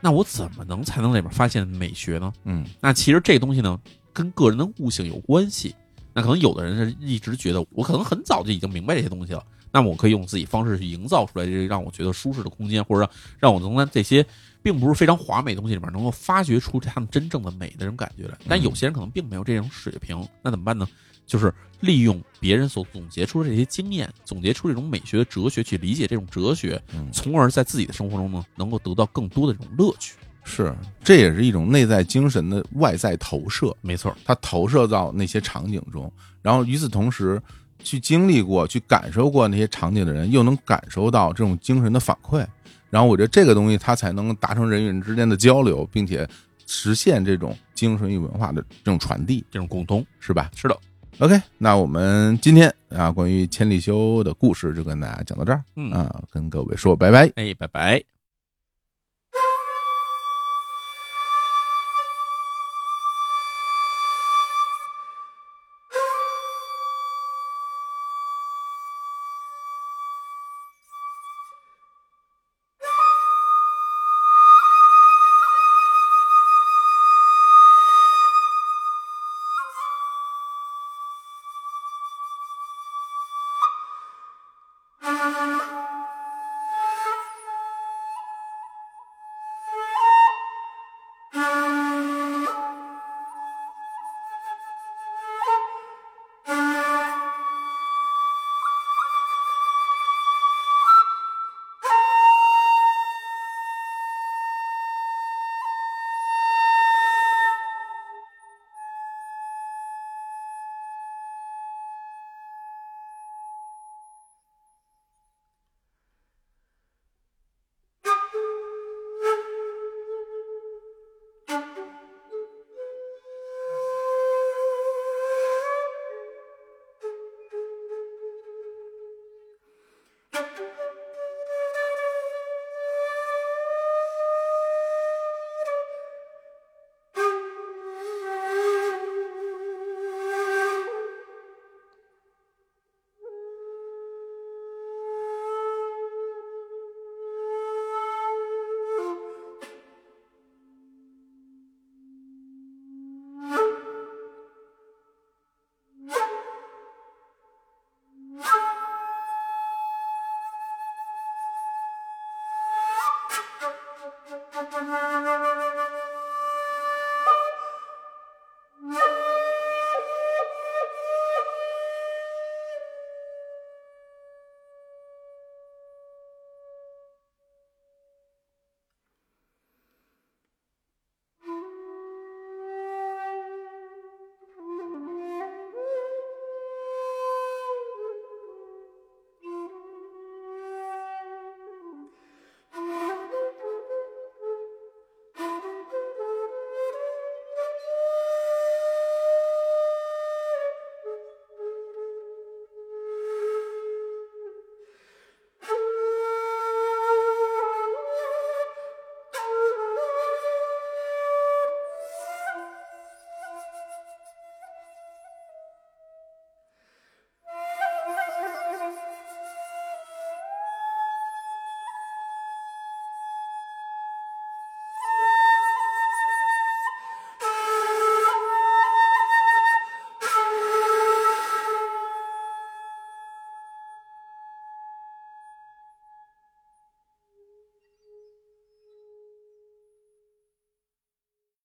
[0.00, 2.32] 那我怎么能才能在里面发现美学呢？
[2.44, 3.78] 嗯那其实这东西呢，
[4.12, 5.74] 跟个人的悟性有关系。
[6.14, 9.42] 那可能有的人是一直觉得，我可能很早就已经明白这些东西了，
[9.72, 13.10] 那么我可以用自己方式去营造出来这个让我觉得舒适的空间，或者让
[13.40, 14.22] 让我能在这些
[14.62, 18.38] 并不是非常华美的东西里面，能够发掘出他们真正的美的这种感觉来。
[18.48, 20.86] 但有些人可能并没有这种水平，那怎么办呢？
[21.24, 30.14] 就是利用别人所总结出的这些经验，总结出这种美学的哲学，去理解这种哲学，嗯，从而在自己的生活中呢，能够得到更多的这种乐趣。
[30.44, 30.74] 是，
[31.04, 33.74] 这也是一种内在精神的外在投射。
[33.80, 36.12] 没错，它投射到那些场景中，
[36.42, 37.40] 然后与此同时，
[37.78, 42.44] 去经历过、去感受过那些场景的人，又能感受到这种精神的反馈。
[42.92, 46.28] 然后我觉得这个东西，它才能达成人与人之间的交流，并且
[46.66, 50.78] 实现这种精神与文化的这种传递，这种共通是吧是的
[51.18, 57.32] ，？OK，那我们今天啊，关于千里修的故事就跟大家讲到这儿嗯，啊，跟各位说拜拜。
[57.36, 58.21] 哎，拜拜。